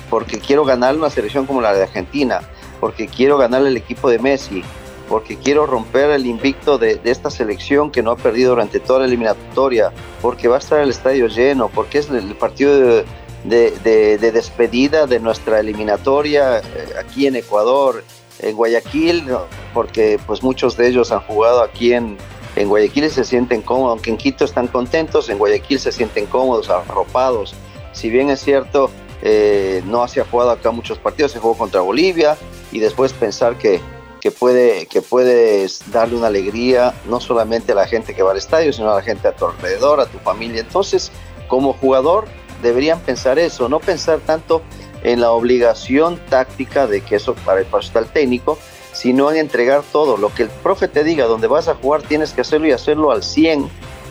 Porque 0.10 0.40
quiero 0.40 0.64
ganarle 0.64 1.00
una 1.00 1.10
selección 1.10 1.46
como 1.46 1.62
la 1.62 1.74
de 1.74 1.84
Argentina, 1.84 2.42
porque 2.80 3.08
quiero 3.08 3.38
ganarle 3.38 3.70
el 3.70 3.78
equipo 3.78 4.10
de 4.10 4.20
Messi, 4.20 4.64
porque 5.10 5.38
quiero 5.38 5.66
romper 5.66 6.12
el 6.12 6.26
invicto 6.26 6.78
de, 6.78 7.00
esta 7.04 7.30
selección 7.30 7.92
que 7.92 8.02
no 8.04 8.12
ha 8.12 8.16
perdido 8.16 8.52
durante 8.52 8.80
toda 8.80 9.00
la 9.00 9.06
eliminatoria, 9.06 9.92
porque 10.22 10.48
va 10.48 10.56
a 10.56 10.60
estar 10.60 10.80
el 10.80 10.90
estadio 10.90 11.28
lleno, 11.28 11.70
porque 11.70 11.98
es 12.00 12.10
el 12.10 12.36
partido 12.36 12.78
de, 12.80 13.06
de- 13.44 13.72
de- 13.84 14.18
de 14.18 14.32
despedida 14.32 15.08
de 15.08 15.20
nuestra 15.20 15.60
eliminatoria 15.60 16.60
eh, 16.60 16.64
aquí 17.00 17.28
en 17.28 17.36
Ecuador, 17.36 18.04
en 18.40 18.56
Guayaquil, 18.56 19.26
porque 19.74 20.20
pues 20.26 20.44
muchos 20.44 20.78
de 20.78 20.88
ellos 20.88 21.12
han 21.12 21.22
jugado 21.22 21.62
aquí 21.64 21.94
en, 21.94 22.18
en 22.58 22.70
Guayaquil 22.70 23.10
se 23.12 23.24
sienten 23.24 23.62
cómodos, 23.62 23.92
aunque 23.92 24.10
en 24.10 24.18
Quito 24.18 24.44
están 24.44 24.68
contentos, 24.68 25.30
en 25.30 25.38
Guayaquil 25.38 25.80
se 25.80 25.92
sienten 25.92 26.26
cómodos, 26.26 26.70
arropados. 26.70 27.54
Si 27.94 28.10
bien 28.10 28.30
es 28.30 28.42
cierto, 28.42 28.90
eh, 29.22 29.82
no 29.86 30.08
se 30.08 30.22
ha 30.22 30.26
jugado 30.26 30.52
acá 30.52 30.72
muchos 30.72 30.98
partidos, 30.98 31.32
se 31.32 31.40
jugó 31.40 31.56
contra 31.56 31.82
Bolivia 31.82 32.38
y 32.72 32.80
después 32.80 33.14
pensar 33.14 33.58
que, 33.58 33.80
que, 34.22 34.32
puede, 34.32 34.88
que 34.88 35.02
puedes 35.02 35.92
darle 35.92 36.18
una 36.18 36.28
alegría 36.28 36.94
no 37.08 37.20
solamente 37.20 37.74
a 37.74 37.76
la 37.76 37.88
gente 37.88 38.16
que 38.16 38.24
va 38.24 38.32
al 38.32 38.38
estadio, 38.38 38.74
sino 38.74 38.92
a 38.92 38.96
la 38.96 39.02
gente 39.04 39.28
a 39.28 39.36
tu 39.36 39.46
alrededor, 39.46 40.00
a 40.00 40.08
tu 40.08 40.18
familia. 40.20 40.62
Entonces, 40.62 41.12
como 41.48 41.74
jugador, 41.74 42.26
deberían 42.64 43.00
pensar 43.00 43.38
eso, 43.38 43.70
no 43.70 43.80
pensar 43.80 44.20
tanto 44.20 44.64
en 45.04 45.22
la 45.22 45.32
obligación 45.32 46.20
táctica 46.30 46.88
de 46.88 47.02
que 47.02 47.18
eso 47.18 47.36
para 47.46 47.60
el 47.60 47.68
paso 47.68 47.88
está 47.88 48.00
el 48.00 48.08
técnico, 48.08 48.58
sino 48.98 49.30
en 49.30 49.38
entregar 49.38 49.84
todo. 49.92 50.18
Lo 50.18 50.34
que 50.34 50.44
el 50.44 50.50
profe 50.50 50.88
te 50.88 51.04
diga, 51.04 51.26
donde 51.26 51.46
vas 51.46 51.68
a 51.68 51.76
jugar, 51.76 52.02
tienes 52.02 52.34
que 52.34 52.42
hacerlo 52.42 52.68
y 52.68 52.72
hacerlo 52.72 53.12
al 53.12 53.22
100 53.22 53.70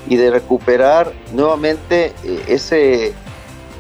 y 0.08 0.16
de 0.16 0.30
recuperar 0.30 1.12
nuevamente 1.32 2.12
eh, 2.22 2.44
ese, 2.46 3.12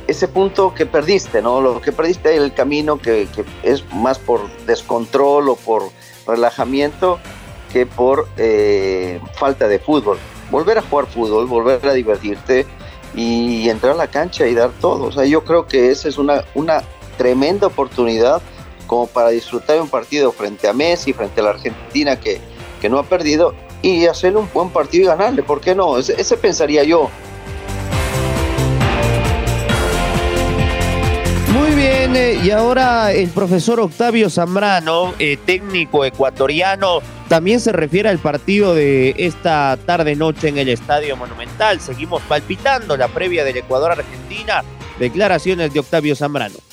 ese 0.08 0.26
punto 0.26 0.74
que 0.74 0.84
perdiste, 0.84 1.42
¿no? 1.42 1.60
Lo 1.60 1.80
que 1.80 1.92
perdiste 1.92 2.36
el 2.36 2.52
camino 2.52 2.98
que, 2.98 3.28
que 3.32 3.44
es 3.62 3.84
más 3.92 4.18
por 4.18 4.50
descontrol 4.66 5.48
o 5.48 5.54
por 5.54 5.84
relajamiento 6.26 7.20
que 7.72 7.86
por 7.86 8.28
eh, 8.36 9.20
falta 9.34 9.68
de 9.68 9.78
fútbol. 9.78 10.18
Volver 10.50 10.78
a 10.78 10.82
jugar 10.82 11.06
fútbol, 11.06 11.46
volver 11.46 11.86
a 11.86 11.92
divertirte 11.92 12.66
y 13.14 13.68
entrar 13.68 13.92
a 13.92 13.96
la 13.96 14.08
cancha 14.08 14.48
y 14.48 14.54
dar 14.54 14.70
todo. 14.80 15.04
O 15.04 15.12
sea, 15.12 15.24
yo 15.24 15.44
creo 15.44 15.68
que 15.68 15.92
esa 15.92 16.08
es 16.08 16.18
una, 16.18 16.44
una 16.54 16.82
tremenda 17.16 17.68
oportunidad 17.68 18.42
como 18.86 19.06
para 19.06 19.30
disfrutar 19.30 19.80
un 19.80 19.88
partido 19.88 20.32
frente 20.32 20.68
a 20.68 20.72
Messi, 20.72 21.12
frente 21.12 21.40
a 21.40 21.44
la 21.44 21.50
Argentina 21.50 22.18
que, 22.18 22.40
que 22.80 22.88
no 22.88 22.98
ha 22.98 23.02
perdido 23.02 23.54
y 23.82 24.06
hacerle 24.06 24.38
un 24.38 24.48
buen 24.52 24.70
partido 24.70 25.04
y 25.04 25.06
ganarle. 25.06 25.42
¿Por 25.42 25.60
qué 25.60 25.74
no? 25.74 25.98
Ese, 25.98 26.20
ese 26.20 26.36
pensaría 26.36 26.84
yo. 26.84 27.10
Muy 31.52 31.74
bien, 31.74 32.14
eh, 32.16 32.38
y 32.42 32.50
ahora 32.50 33.12
el 33.12 33.28
profesor 33.30 33.80
Octavio 33.80 34.28
Zambrano, 34.30 35.14
eh, 35.18 35.38
técnico 35.44 36.04
ecuatoriano, 36.04 37.00
también 37.28 37.60
se 37.60 37.72
refiere 37.72 38.08
al 38.08 38.18
partido 38.18 38.74
de 38.74 39.14
esta 39.18 39.78
tarde-noche 39.84 40.48
en 40.48 40.58
el 40.58 40.68
Estadio 40.68 41.16
Monumental. 41.16 41.80
Seguimos 41.80 42.22
palpitando 42.22 42.96
la 42.96 43.08
previa 43.08 43.42
del 43.42 43.56
Ecuador-Argentina. 43.56 44.62
Declaraciones 44.98 45.72
de 45.72 45.80
Octavio 45.80 46.14
Zambrano. 46.14 46.65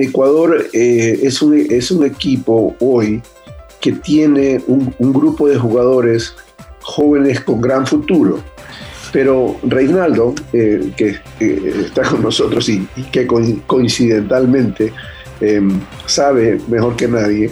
Ecuador 0.00 0.66
eh, 0.72 1.20
es, 1.22 1.42
un, 1.42 1.54
es 1.54 1.90
un 1.90 2.04
equipo 2.04 2.74
hoy 2.80 3.22
que 3.80 3.92
tiene 3.92 4.62
un, 4.66 4.94
grupo 4.98 5.48
de 5.48 5.56
jugadores 5.58 6.34
jóvenes 6.82 7.40
con 7.40 7.60
gran 7.60 7.86
futuro. 7.86 8.40
Pero 9.12 9.56
Reinaldo, 9.62 10.34
eh, 10.52 10.92
que 10.96 11.16
eh, 11.40 11.84
está 11.86 12.02
con 12.02 12.22
nosotros 12.22 12.68
y, 12.68 12.86
que 13.10 13.26
co- 13.26 13.42
coincidentalmente 13.66 14.92
eh, 15.40 15.60
sabe 16.06 16.60
mejor 16.68 16.94
que 16.96 17.08
nadie, 17.08 17.50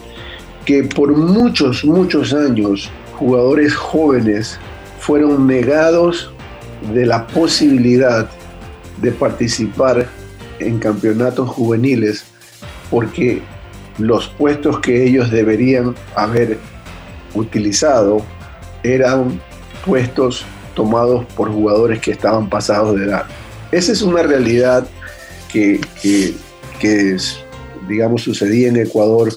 que 0.65 0.85
por 0.85 1.11
muchos, 1.17 1.85
muchos 1.85 2.33
años 2.33 2.91
jugadores 3.19 3.75
jóvenes 3.75 4.59
fueron 5.01 5.47
negados 5.47 6.31
de 6.95 7.07
la 7.07 7.27
posibilidad 7.27 8.29
de 9.01 9.11
participar 9.11 10.07
en 10.61 10.79
campeonatos 10.79 11.49
juveniles 11.49 12.25
porque 12.91 13.43
los 13.99 14.29
puestos 14.29 14.81
que 14.81 15.05
ellos 15.05 15.31
deberían 15.31 15.95
haber 16.15 16.59
utilizado 17.35 18.23
eran 18.83 19.41
puestos 19.85 20.45
tomados 20.75 21.25
por 21.37 21.51
jugadores 21.51 22.01
que 22.01 22.13
estaban 22.13 22.49
pasados 22.49 22.99
de 22.99 23.07
edad. 23.07 23.25
Esa 23.73 23.93
es 23.93 24.03
una 24.03 24.23
realidad 24.23 24.87
que, 25.49 25.81
que, 26.01 27.17
digamos, 27.89 28.23
sucedía 28.23 28.69
en 28.69 28.77
Ecuador, 28.77 29.33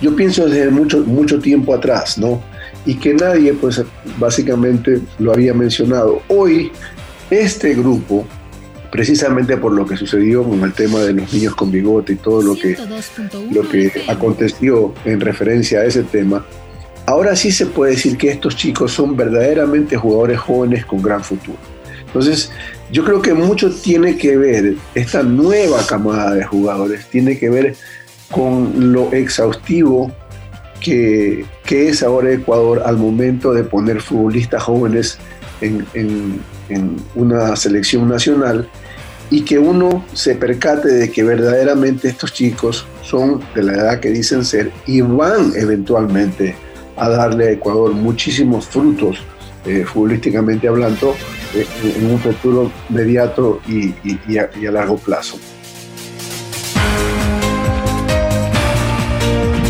yo 0.00 0.14
pienso 0.16 0.46
desde 0.46 0.70
mucho, 0.70 1.00
mucho 1.00 1.38
tiempo 1.38 1.74
atrás, 1.74 2.18
¿no? 2.18 2.42
Y 2.84 2.96
que 2.96 3.14
nadie, 3.14 3.52
pues, 3.54 3.82
básicamente 4.18 5.00
lo 5.18 5.32
había 5.32 5.54
mencionado. 5.54 6.20
Hoy, 6.28 6.70
este 7.30 7.74
grupo 7.74 8.26
precisamente 8.90 9.56
por 9.56 9.72
lo 9.72 9.86
que 9.86 9.96
sucedió 9.96 10.44
con 10.44 10.62
el 10.62 10.72
tema 10.72 11.00
de 11.00 11.12
los 11.12 11.32
niños 11.32 11.54
con 11.54 11.70
bigote 11.70 12.14
y 12.14 12.16
todo 12.16 12.42
lo 12.42 12.54
que, 12.54 12.76
lo 13.50 13.68
que 13.68 14.04
aconteció 14.08 14.94
en 15.04 15.20
referencia 15.20 15.80
a 15.80 15.84
ese 15.84 16.02
tema, 16.02 16.44
ahora 17.06 17.36
sí 17.36 17.50
se 17.50 17.66
puede 17.66 17.92
decir 17.92 18.16
que 18.16 18.30
estos 18.30 18.56
chicos 18.56 18.92
son 18.92 19.16
verdaderamente 19.16 19.96
jugadores 19.96 20.38
jóvenes 20.38 20.84
con 20.84 21.02
gran 21.02 21.22
futuro. 21.22 21.58
Entonces, 22.06 22.50
yo 22.90 23.04
creo 23.04 23.20
que 23.20 23.34
mucho 23.34 23.70
tiene 23.70 24.16
que 24.16 24.36
ver, 24.36 24.74
esta 24.94 25.22
nueva 25.22 25.84
camada 25.86 26.34
de 26.34 26.44
jugadores, 26.44 27.06
tiene 27.06 27.38
que 27.38 27.50
ver 27.50 27.74
con 28.30 28.92
lo 28.92 29.12
exhaustivo 29.12 30.10
que, 30.80 31.44
que 31.64 31.88
es 31.88 32.02
ahora 32.02 32.32
Ecuador 32.32 32.82
al 32.84 32.96
momento 32.96 33.52
de 33.52 33.64
poner 33.64 34.00
futbolistas 34.00 34.62
jóvenes 34.62 35.18
en, 35.60 35.86
en, 35.94 36.40
en 36.68 36.96
una 37.14 37.54
selección 37.56 38.08
nacional 38.08 38.68
y 39.30 39.42
que 39.42 39.58
uno 39.58 40.04
se 40.12 40.34
percate 40.34 40.88
de 40.88 41.10
que 41.10 41.24
verdaderamente 41.24 42.08
estos 42.08 42.32
chicos 42.32 42.86
son 43.02 43.40
de 43.54 43.62
la 43.62 43.72
edad 43.72 44.00
que 44.00 44.10
dicen 44.10 44.44
ser 44.44 44.70
y 44.86 45.00
van 45.00 45.52
eventualmente 45.56 46.54
a 46.96 47.08
darle 47.08 47.48
a 47.48 47.50
Ecuador 47.52 47.92
muchísimos 47.92 48.66
frutos 48.66 49.18
eh, 49.66 49.84
futbolísticamente 49.84 50.68
hablando 50.68 51.16
eh, 51.54 51.66
en 51.96 52.10
un 52.12 52.20
futuro 52.20 52.70
inmediato 52.88 53.60
y, 53.66 53.92
y, 54.04 54.38
a 54.38 54.70
largo 54.70 54.96
plazo. 54.96 55.38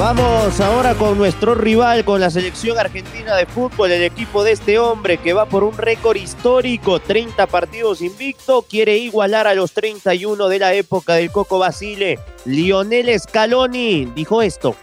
Vamos 0.08 0.60
ahora 0.60 0.94
con 0.94 1.18
nuestro 1.18 1.56
rival, 1.56 2.04
con 2.04 2.20
la 2.20 2.30
selección 2.30 2.78
argentina 2.78 3.34
de 3.34 3.44
fútbol, 3.44 3.90
el 3.90 4.04
equipo 4.04 4.44
de 4.44 4.52
este 4.52 4.78
hombre 4.78 5.18
que 5.18 5.32
va 5.32 5.46
por 5.46 5.64
un 5.64 5.76
récord 5.76 6.14
histórico, 6.14 7.00
30 7.00 7.48
partidos 7.48 8.00
invicto, 8.02 8.62
quiere 8.62 8.98
igualar 8.98 9.48
a 9.48 9.54
los 9.56 9.72
31 9.72 10.46
de 10.46 10.58
la 10.60 10.74
época 10.74 11.14
del 11.14 11.32
Coco 11.32 11.58
Basile. 11.58 12.20
Lionel 12.44 13.18
Scaloni 13.18 14.12
dijo 14.14 14.42
esto. 14.42 14.76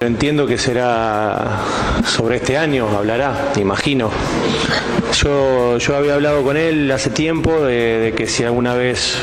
Entiendo 0.00 0.46
que 0.46 0.58
será 0.58 1.62
sobre 2.04 2.36
este 2.36 2.58
año, 2.58 2.90
hablará, 2.94 3.52
te 3.54 3.62
imagino. 3.62 4.10
Yo, 5.14 5.78
yo 5.78 5.96
había 5.96 6.12
hablado 6.12 6.42
con 6.42 6.58
él 6.58 6.92
hace 6.92 7.08
tiempo 7.08 7.62
de, 7.62 8.12
que 8.14 8.26
si 8.26 8.44
alguna 8.44 8.74
vez 8.74 9.16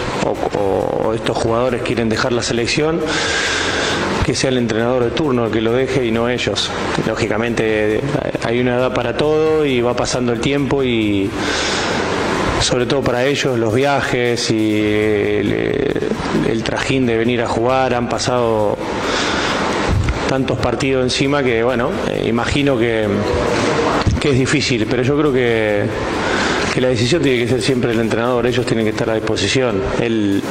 estos 1.14 1.38
jugadores 1.38 1.84
quieren 1.84 2.10
dejar 2.10 2.32
la 2.32 2.42
selección, 2.42 3.00
que 4.24 4.36
sea 4.36 4.50
el 4.50 4.58
entrenador 4.58 5.04
de 5.04 5.12
turno 5.12 5.46
el 5.46 5.52
que 5.52 5.62
lo 5.62 5.74
deje 5.74 6.06
y 6.06 6.12
no 6.12 6.30
ellos. 6.30 6.72
Lógicamente 7.08 8.02
hay 8.44 8.60
una 8.60 8.78
edad 8.78 8.94
para 8.94 9.18
todo 9.18 9.66
y 9.66 9.82
va 9.82 9.96
pasando 9.96 10.32
el 10.32 10.40
tiempo 10.40 10.84
y 10.84 11.30
sobre 12.62 12.86
todo 12.86 13.02
para 13.02 13.26
ellos 13.26 13.60
los 13.60 13.74
viajes 13.74 14.50
y 14.50 14.82
el, 14.82 16.10
el 16.50 16.64
trajín 16.64 17.06
de 17.06 17.18
venir 17.18 17.42
a 17.42 17.48
jugar 17.48 17.94
han 17.94 18.08
pasado 18.08 18.78
tantos 20.30 20.58
partidos 20.58 21.04
encima 21.04 21.44
que 21.44 21.64
bueno, 21.64 21.92
eh, 22.10 22.26
imagino 22.28 22.78
que, 22.78 23.08
que 24.20 24.30
es 24.32 24.40
difícil, 24.40 24.88
pero 24.90 25.04
yo 25.04 25.18
creo 25.18 25.34
que 25.34 25.84
que 26.74 26.82
la 26.82 26.88
decisión 26.88 27.22
tiene 27.22 27.44
que 27.44 27.48
ser 27.48 27.62
siempre 27.62 27.92
el 27.92 28.00
entrenador, 28.00 28.48
ellos 28.48 28.66
tienen 28.66 28.84
que 28.84 28.90
estar 28.90 29.08
a 29.08 29.14
disposición. 29.14 29.80
Él, 30.02 30.42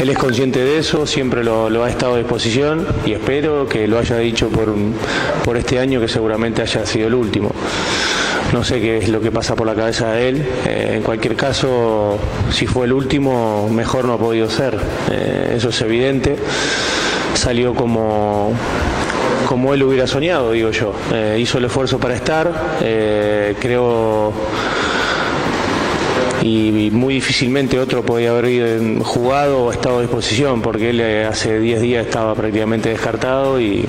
él 0.00 0.08
es 0.08 0.16
consciente 0.16 0.64
de 0.64 0.78
eso, 0.78 1.06
siempre 1.06 1.44
lo, 1.44 1.84
ha 1.84 1.90
estado 1.90 2.14
a 2.14 2.18
disposición 2.18 2.86
y 3.04 3.12
espero 3.12 3.68
que 3.68 3.86
lo 3.86 3.98
haya 3.98 4.16
dicho 4.16 4.48
por, 4.48 4.74
por 5.44 5.58
este 5.58 5.78
año 5.78 6.00
que 6.00 6.08
seguramente 6.08 6.62
haya 6.62 6.86
sido 6.86 7.08
el 7.08 7.14
último. 7.14 7.52
No 8.52 8.64
sé 8.64 8.80
qué 8.80 8.98
es 8.98 9.08
lo 9.08 9.20
que 9.20 9.30
pasa 9.30 9.54
por 9.54 9.66
la 9.66 9.74
cabeza 9.74 10.10
de 10.12 10.28
él. 10.28 10.44
Eh, 10.66 10.94
en 10.96 11.02
cualquier 11.02 11.36
caso, 11.36 12.18
si 12.50 12.66
fue 12.66 12.86
el 12.86 12.92
último, 12.92 13.68
mejor 13.70 14.06
no 14.06 14.14
ha 14.14 14.18
podido 14.18 14.50
ser. 14.50 14.76
Eh, 15.10 15.52
eso 15.56 15.68
es 15.68 15.80
evidente. 15.82 16.36
Salió 17.34 17.74
como, 17.74 18.52
como 19.46 19.72
él 19.72 19.82
hubiera 19.84 20.08
soñado, 20.08 20.50
digo 20.50 20.70
yo. 20.70 20.94
Eh, 21.12 21.38
hizo 21.38 21.58
el 21.58 21.66
esfuerzo 21.66 21.98
para 21.98 22.16
estar. 22.16 22.78
creo 22.80 24.32
y 26.42 26.90
muy 26.92 27.14
difícilmente 27.14 27.78
otro 27.78 28.02
podía 28.02 28.30
haber 28.30 29.02
jugado 29.02 29.64
o 29.64 29.72
estado 29.72 29.98
a 29.98 30.02
disposición 30.02 30.62
porque 30.62 30.90
él 30.90 31.00
eh, 31.00 31.26
hace 31.26 31.58
10 31.58 31.80
días 31.80 32.06
estaba 32.06 32.34
prácticamente 32.34 32.88
descartado 32.88 33.60
y, 33.60 33.84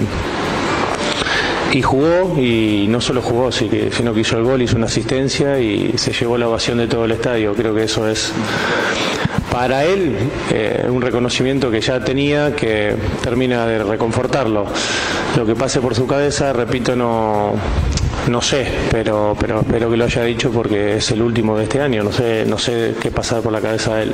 y 1.72 1.82
jugó 1.82 2.38
y 2.40 2.88
no 2.90 3.00
solo 3.00 3.22
jugó 3.22 3.52
sino 3.52 4.14
que 4.14 4.20
hizo 4.20 4.38
el 4.38 4.44
gol, 4.44 4.62
hizo 4.62 4.76
una 4.76 4.88
asistencia 4.88 5.60
y 5.60 5.94
se 5.98 6.12
llevó 6.12 6.38
la 6.38 6.50
ovación 6.50 6.80
de 6.80 6.88
todo 6.88 7.06
el 7.06 7.12
estadio. 7.12 7.54
Creo 7.54 7.74
que 7.74 7.84
eso 7.84 8.08
es 8.08 8.34
para 9.52 9.86
él 9.86 10.16
eh, 10.50 10.86
un 10.90 11.02
reconocimiento 11.02 11.70
que 11.70 11.82
ya 11.82 12.04
tenía 12.04 12.56
que 12.56 12.96
termina 13.22 13.66
de 13.66 13.84
reconfortarlo. 13.84 14.66
Lo 15.38 15.46
que 15.46 15.56
pase 15.56 15.80
por 15.80 15.96
su 15.96 16.08
cabeza, 16.08 16.52
repito, 16.52 16.96
no, 16.96 17.54
no 18.28 18.42
sé, 18.42 18.68
pero, 18.92 19.36
pero 19.40 19.62
espero 19.62 19.90
que 19.90 19.98
lo 19.98 20.06
haya 20.06 20.24
dicho 20.24 20.52
porque 20.52 20.98
es 20.98 21.12
el 21.12 21.22
último 21.22 21.58
de 21.58 21.64
este 21.64 21.82
año. 21.82 22.04
No 22.04 22.12
sé, 22.12 22.46
no 22.46 22.58
sé 22.58 22.96
qué 23.02 23.12
pasa 23.12 23.42
por 23.42 23.52
la 23.52 23.62
cabeza 23.62 23.96
de 23.96 24.04
él. 24.04 24.14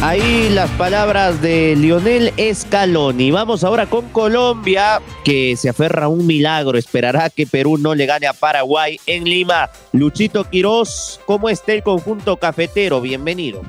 Ahí 0.00 0.48
las 0.50 0.70
palabras 0.70 1.42
de 1.42 1.74
Lionel 1.76 2.32
Scaloni. 2.54 3.32
Vamos 3.32 3.64
ahora 3.64 3.86
con 3.86 4.08
Colombia, 4.10 5.02
que 5.24 5.56
se 5.56 5.68
aferra 5.68 6.04
a 6.04 6.08
un 6.08 6.24
milagro. 6.24 6.78
Esperará 6.78 7.30
que 7.30 7.46
Perú 7.46 7.78
no 7.78 7.96
le 7.96 8.06
gane 8.06 8.28
a 8.28 8.32
Paraguay 8.32 9.00
en 9.06 9.24
Lima. 9.24 9.70
Luchito 9.92 10.44
Quirós, 10.44 11.20
¿cómo 11.26 11.48
está 11.48 11.72
el 11.72 11.82
conjunto 11.82 12.36
cafetero? 12.36 13.00
Bienvenido. 13.00 13.62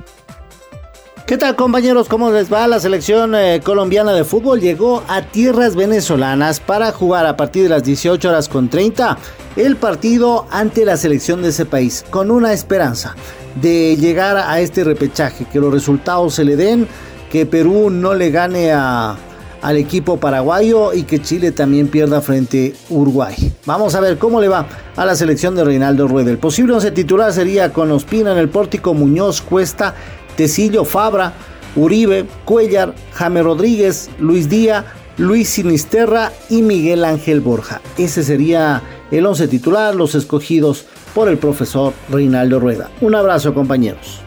¿Qué 1.25 1.37
tal 1.37 1.55
compañeros? 1.55 2.07
¿Cómo 2.07 2.31
les 2.31 2.51
va? 2.51 2.67
La 2.67 2.79
selección 2.79 3.35
eh, 3.35 3.61
colombiana 3.63 4.13
de 4.13 4.23
fútbol 4.23 4.59
llegó 4.59 5.03
a 5.07 5.21
tierras 5.21 5.75
venezolanas 5.75 6.59
para 6.59 6.91
jugar 6.91 7.25
a 7.25 7.37
partir 7.37 7.63
de 7.63 7.69
las 7.69 7.83
18 7.83 8.29
horas 8.29 8.49
con 8.49 8.69
30 8.69 9.17
el 9.55 9.75
partido 9.75 10.45
ante 10.51 10.85
la 10.85 10.97
selección 10.97 11.41
de 11.41 11.49
ese 11.49 11.65
país 11.65 12.05
con 12.09 12.31
una 12.31 12.53
esperanza 12.53 13.15
de 13.61 13.95
llegar 13.97 14.37
a 14.37 14.59
este 14.59 14.83
repechaje, 14.83 15.45
que 15.45 15.59
los 15.59 15.73
resultados 15.73 16.35
se 16.35 16.45
le 16.45 16.55
den, 16.55 16.87
que 17.31 17.45
Perú 17.45 17.89
no 17.89 18.13
le 18.13 18.31
gane 18.31 18.71
a, 18.71 19.17
al 19.61 19.77
equipo 19.77 20.17
paraguayo 20.17 20.93
y 20.93 21.03
que 21.03 21.21
Chile 21.21 21.51
también 21.51 21.87
pierda 21.87 22.21
frente 22.21 22.73
a 22.89 22.93
Uruguay. 22.93 23.35
Vamos 23.65 23.95
a 23.95 23.99
ver 23.99 24.17
cómo 24.17 24.39
le 24.39 24.47
va 24.47 24.67
a 24.95 25.05
la 25.05 25.15
selección 25.15 25.55
de 25.55 25.63
Reinaldo 25.63 26.07
Rueda. 26.07 26.31
El 26.31 26.37
posible 26.37 26.73
once 26.73 26.91
titular 26.91 27.33
sería 27.33 27.73
con 27.73 27.91
Ospina 27.91 28.31
en 28.31 28.37
el 28.37 28.49
pórtico, 28.49 28.93
Muñoz, 28.93 29.41
Cuesta, 29.41 29.95
Tecillo, 30.39 30.85
Fabra, 30.85 31.33
Uribe, 31.75 32.25
Cuellar, 32.45 32.95
Jame 33.11 33.43
Rodríguez, 33.43 34.09
Luis 34.19 34.47
Díaz, 34.47 34.85
Luis 35.17 35.49
Sinisterra 35.49 36.31
y 36.49 36.61
Miguel 36.61 37.03
Ángel 37.03 37.41
Borja. 37.41 37.81
Ese 37.97 38.23
sería 38.23 38.81
el 39.11 39.25
once 39.25 39.49
titular, 39.49 39.93
los 39.95 40.15
escogidos 40.15 40.85
por 41.13 41.27
el 41.27 41.37
profesor 41.39 41.91
Reinaldo 42.09 42.61
Rueda. 42.61 42.89
Un 43.01 43.15
abrazo 43.15 43.53
compañeros. 43.53 44.21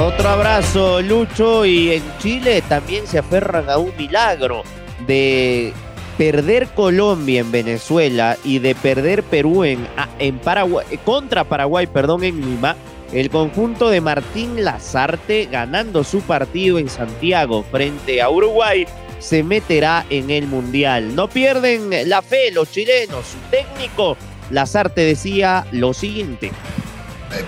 Otro 0.00 0.30
abrazo 0.30 1.02
Lucho 1.02 1.66
y 1.66 1.90
en 1.90 2.02
Chile 2.20 2.62
también 2.66 3.06
se 3.06 3.18
aferran 3.18 3.68
a 3.68 3.76
un 3.76 3.94
milagro 3.98 4.62
de 5.06 5.74
perder 6.16 6.68
Colombia 6.68 7.40
en 7.40 7.52
Venezuela 7.52 8.38
y 8.44 8.60
de 8.60 8.74
perder 8.74 9.22
Perú 9.24 9.62
en, 9.62 9.86
en 10.18 10.38
Paraguay, 10.38 10.86
contra 11.04 11.44
Paraguay, 11.44 11.86
perdón, 11.86 12.24
en 12.24 12.40
Lima 12.40 12.76
el 13.14 13.30
conjunto 13.30 13.90
de 13.90 14.00
Martín 14.00 14.64
Lazarte, 14.64 15.48
ganando 15.50 16.02
su 16.02 16.20
partido 16.22 16.80
en 16.80 16.88
Santiago 16.88 17.64
frente 17.70 18.20
a 18.20 18.28
Uruguay, 18.28 18.86
se 19.20 19.44
meterá 19.44 20.04
en 20.10 20.30
el 20.30 20.48
Mundial. 20.48 21.14
No 21.14 21.28
pierden 21.28 22.08
la 22.08 22.22
fe 22.22 22.50
los 22.50 22.72
chilenos. 22.72 23.24
Su 23.26 23.38
técnico, 23.50 24.16
Lazarte, 24.50 25.02
decía 25.02 25.64
lo 25.70 25.94
siguiente. 25.94 26.50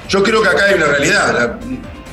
Yo 0.09 0.23
creo 0.23 0.41
que 0.41 0.49
acá 0.49 0.67
hay 0.67 0.75
una 0.75 0.87
realidad, 0.87 1.59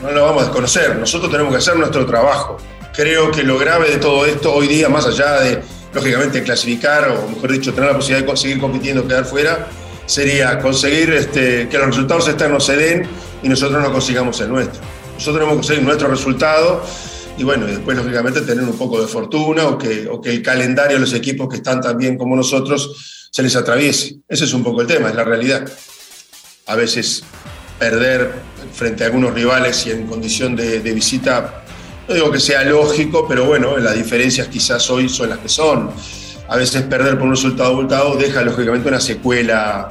no 0.02 0.12
la 0.12 0.22
vamos 0.22 0.42
a 0.42 0.46
desconocer. 0.46 0.96
Nosotros 0.96 1.32
tenemos 1.32 1.54
que 1.54 1.60
hacer 1.60 1.76
nuestro 1.76 2.08
trabajo. 2.08 2.58
Creo 2.92 3.32
que 3.32 3.44
lo 3.44 3.60
grave 3.60 3.92
de 3.92 3.98
todo 3.98 4.26
esto 4.26 4.52
hoy 4.52 4.68
día, 4.68 4.90
más 4.90 5.06
allá 5.06 5.42
de, 5.42 5.62
lógicamente, 5.94 6.42
clasificar, 6.42 7.08
o 7.10 7.30
mejor 7.30 7.52
dicho, 7.52 7.72
tener 7.72 7.92
la 7.92 7.96
posibilidad 7.96 8.28
de 8.28 8.38
seguir 8.38 8.60
compitiendo, 8.60 9.08
quedar 9.08 9.26
fuera, 9.26 9.68
sería 10.08 10.58
conseguir 10.60 11.14
este, 11.14 11.70
que 11.70 11.78
los 11.78 11.88
resultados 11.88 12.28
externos 12.28 12.66
se 12.66 12.76
den 12.76 13.08
y 13.44 13.50
nosotros 13.50 13.82
no 13.82 13.92
consigamos 13.92 14.40
el 14.42 14.50
nuestro. 14.50 14.82
Nosotros 15.14 15.36
tenemos 15.36 15.52
que 15.52 15.58
conseguir 15.58 15.84
nuestro 15.84 16.08
resultado 16.08 16.84
y 17.38 17.44
bueno, 17.44 17.68
y 17.68 17.72
después 17.72 17.98
lógicamente 17.98 18.42
tener 18.42 18.64
un 18.64 18.78
poco 18.78 19.02
de 19.02 19.08
fortuna 19.08 19.68
o 19.68 19.78
que, 19.78 20.08
o 20.08 20.22
que 20.22 20.32
el 20.32 20.42
calendario 20.42 20.96
de 20.96 21.02
los 21.02 21.14
equipos 21.14 21.50
que 21.50 21.58
están 21.58 21.82
tan 21.82 21.98
bien 21.98 22.18
como 22.18 22.36
nosotros 22.36 23.28
se 23.32 23.44
les 23.44 23.56
atraviese. 23.56 24.18
Ese 24.28 24.46
es 24.46 24.54
un 24.54 24.64
poco 24.64 24.82
el 24.82 24.88
tema, 24.88 25.10
es 25.10 25.16
la 25.16 25.24
realidad. 25.24 25.68
A 26.68 26.76
veces 26.76 27.24
perder 27.80 28.32
frente 28.74 29.04
a 29.04 29.08
algunos 29.08 29.34
rivales 29.34 29.86
y 29.88 29.92
en 29.92 30.08
condición 30.08 30.56
de, 30.56 30.80
de 30.80 30.94
visita, 30.94 31.64
no 32.08 32.14
digo 32.14 32.32
que 32.32 32.40
sea 32.40 32.64
lógico, 32.64 33.28
pero 33.28 33.46
bueno, 33.46 33.78
las 33.78 33.96
diferencias 33.96 34.48
quizás 34.48 34.90
hoy 34.90 35.10
son 35.10 35.30
las 35.30 35.40
que 35.40 35.50
son. 35.50 35.92
A 36.48 36.58
veces 36.58 36.84
perder 36.84 37.16
por 37.16 37.24
un 37.24 37.32
resultado 37.32 37.72
abultado 37.72 38.16
deja 38.16 38.44
lógicamente 38.44 38.88
una 38.88 39.00
secuela 39.00 39.90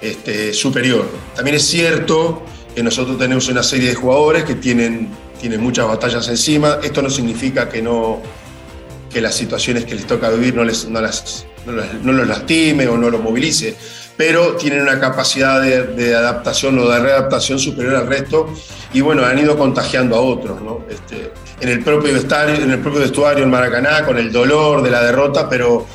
este, 0.00 0.52
superior. 0.54 1.08
También 1.34 1.56
es 1.56 1.66
cierto 1.66 2.44
nosotros 2.82 3.18
tenemos 3.18 3.48
una 3.48 3.62
serie 3.62 3.90
de 3.90 3.94
jugadores 3.94 4.44
que 4.44 4.54
tienen, 4.54 5.08
tienen 5.40 5.60
muchas 5.60 5.86
batallas 5.86 6.28
encima. 6.28 6.78
Esto 6.82 7.02
no 7.02 7.10
significa 7.10 7.68
que, 7.68 7.82
no, 7.82 8.20
que 9.10 9.20
las 9.20 9.34
situaciones 9.34 9.84
que 9.84 9.94
les 9.94 10.06
toca 10.06 10.30
vivir 10.30 10.54
no, 10.54 10.64
les, 10.64 10.88
no, 10.88 11.00
las, 11.00 11.46
no, 11.66 12.12
los 12.12 12.26
lastime 12.26 12.86
o 12.88 12.96
no 12.96 13.10
los 13.10 13.22
movilice, 13.22 13.74
pero 14.16 14.56
tienen 14.56 14.82
una 14.82 15.00
capacidad 15.00 15.60
de, 15.62 16.14
adaptación 16.14 16.78
o 16.78 16.88
de 16.88 16.98
readaptación 16.98 17.58
superior 17.58 17.96
al 17.96 18.06
resto 18.06 18.52
y 18.92 19.00
bueno, 19.00 19.24
han 19.24 19.38
ido 19.38 19.56
contagiando 19.56 20.16
a 20.16 20.20
otros. 20.20 20.60
¿no? 20.60 20.84
Este, 20.88 21.32
en, 21.60 21.68
el 21.68 21.82
propio 21.82 22.12
vestuario, 22.12 22.56
en 22.56 22.70
el 22.70 22.80
propio 22.80 23.00
vestuario 23.00 23.44
en 23.44 23.50
Maracaná, 23.50 24.04
con 24.04 24.18
el 24.18 24.32
dolor 24.32 24.82
de 24.82 24.90
la 24.90 25.02
derrota, 25.02 25.48
pero 25.48 25.86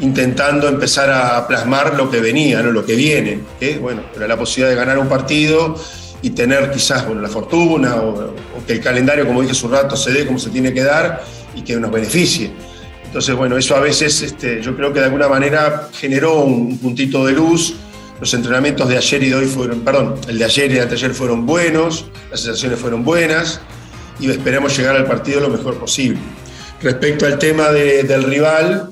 intentando 0.00 0.68
empezar 0.68 1.10
a 1.10 1.46
plasmar 1.46 1.94
lo 1.94 2.10
que 2.10 2.20
venía, 2.20 2.62
¿no? 2.62 2.70
lo 2.70 2.84
que 2.84 2.94
viene, 2.94 3.40
que 3.60 3.78
bueno, 3.78 4.02
era 4.14 4.26
la 4.26 4.36
posibilidad 4.36 4.70
de 4.70 4.76
ganar 4.76 4.98
un 4.98 5.08
partido 5.08 5.76
y 6.24 6.30
tener 6.30 6.70
quizás 6.70 7.06
bueno, 7.06 7.20
la 7.20 7.28
fortuna 7.28 7.96
o, 7.96 8.34
que 8.66 8.72
el 8.72 8.80
calendario, 8.80 9.26
como 9.26 9.42
dije 9.42 9.52
hace 9.52 9.66
un 9.66 9.72
rato, 9.72 9.94
se 9.94 10.10
dé 10.10 10.26
como 10.26 10.38
se 10.38 10.48
tiene 10.48 10.72
que 10.72 10.82
dar 10.82 11.22
y 11.54 11.60
que 11.60 11.76
nos 11.76 11.92
beneficie. 11.92 12.50
Entonces, 13.04 13.34
bueno, 13.36 13.58
eso 13.58 13.76
a 13.76 13.80
veces 13.80 14.22
este, 14.22 14.62
yo 14.62 14.74
creo 14.74 14.90
que 14.90 15.00
de 15.00 15.04
alguna 15.04 15.28
manera 15.28 15.90
generó 15.92 16.40
un 16.40 16.78
puntito 16.78 17.26
de 17.26 17.34
luz. 17.34 17.74
Los 18.20 18.32
entrenamientos 18.32 18.88
de 18.88 18.96
ayer 18.96 19.22
y 19.22 19.28
de 19.28 19.34
hoy 19.34 19.44
fueron, 19.44 19.80
perdón, 19.80 20.14
el 20.26 20.38
de 20.38 20.44
ayer 20.46 20.72
y 20.72 20.78
el 20.78 20.88
de 20.88 20.94
ayer 20.94 21.12
fueron 21.12 21.44
buenos, 21.44 22.06
las 22.30 22.40
sensaciones 22.40 22.78
fueron 22.78 23.04
buenas 23.04 23.60
y 24.18 24.30
esperamos 24.30 24.74
llegar 24.78 24.96
al 24.96 25.04
partido 25.04 25.40
lo 25.40 25.50
mejor 25.50 25.78
posible. 25.78 26.20
Respecto 26.80 27.26
al 27.26 27.38
tema 27.38 27.70
del 27.70 28.22
rival, 28.22 28.88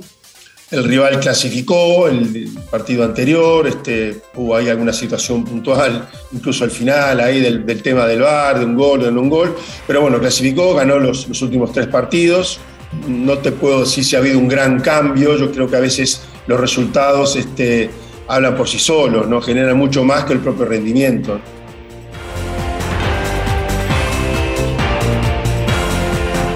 el 0.72 0.84
rival 0.84 1.20
clasificó 1.20 2.08
el 2.08 2.48
partido 2.70 3.04
anterior, 3.04 3.66
este, 3.66 4.22
hubo 4.34 4.56
ahí 4.56 4.70
alguna 4.70 4.92
situación 4.94 5.44
puntual, 5.44 6.08
incluso 6.32 6.64
al 6.64 6.70
final 6.70 7.20
ahí 7.20 7.40
del, 7.40 7.82
tema 7.82 8.06
del 8.06 8.22
VAR, 8.22 8.58
de 8.58 8.64
un 8.64 8.74
gol 8.74 9.02
de 9.02 9.12
no 9.12 9.20
un 9.20 9.28
gol, 9.28 9.54
pero 9.86 10.00
bueno, 10.00 10.18
clasificó, 10.18 10.74
ganó 10.74 10.98
los, 10.98 11.42
últimos 11.42 11.72
tres 11.72 11.88
partidos. 11.88 12.58
No 13.06 13.38
te 13.38 13.52
puedo 13.52 13.80
decir 13.80 14.02
si 14.02 14.16
ha 14.16 14.20
habido 14.20 14.38
un 14.38 14.48
gran 14.48 14.80
cambio, 14.80 15.36
yo 15.36 15.52
creo 15.52 15.68
que 15.68 15.76
a 15.76 15.80
veces 15.80 16.22
los 16.46 16.58
resultados 16.58 17.36
este, 17.36 17.90
hablan 18.26 18.56
por 18.56 18.66
sí 18.66 18.78
solos, 18.78 19.28
¿no? 19.28 19.42
generan 19.42 19.76
mucho 19.76 20.04
más 20.04 20.24
que 20.24 20.32
el 20.32 20.40
propio 20.40 20.64
rendimiento. 20.64 21.38